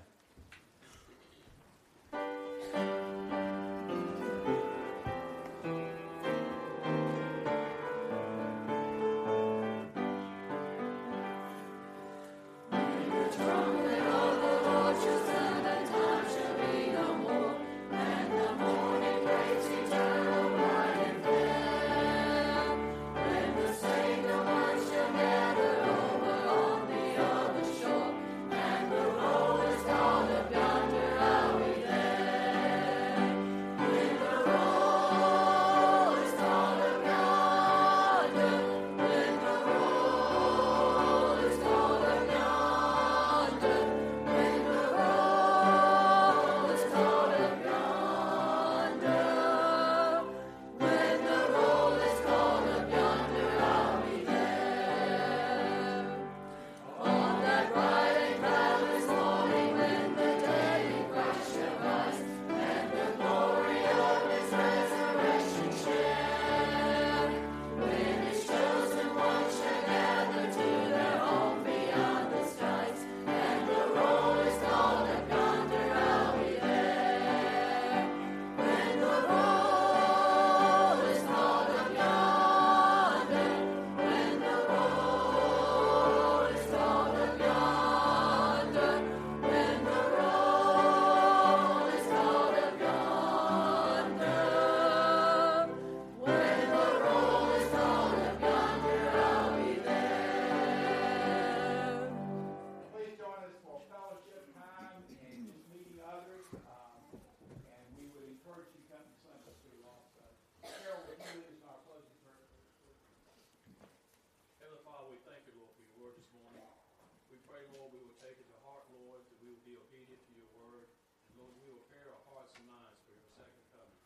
pray, 117.64 117.80
Lord, 117.80 117.95
we 117.95 118.03
will 118.03 118.20
take 118.20 118.36
it 118.36 118.47
to 118.51 118.59
heart, 118.68 118.84
Lord, 118.91 119.24
that 119.32 119.39
we 119.39 119.55
will 119.55 119.64
be 119.64 119.80
obedient 119.80 120.20
to 120.28 120.34
your 120.36 120.51
word. 120.51 120.84
And 121.32 121.39
Lord, 121.39 121.55
we 121.55 121.64
will 121.64 121.80
prepare 121.88 122.11
our 122.11 122.24
hearts 122.28 122.51
and 122.59 122.68
minds 122.68 122.99
for 123.07 123.16
your 123.16 123.30
second 123.39 123.64
coming. 123.72 124.03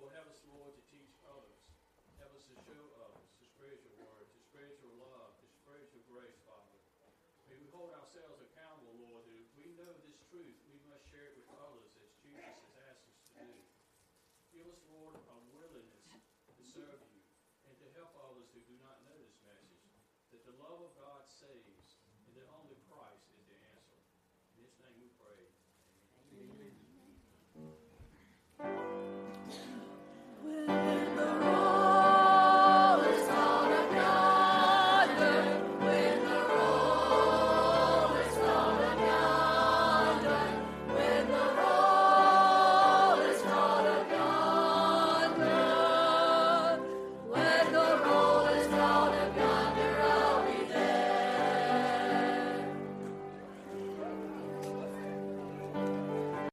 Lord, 0.00 0.16
have 0.16 0.24
us 0.32 0.39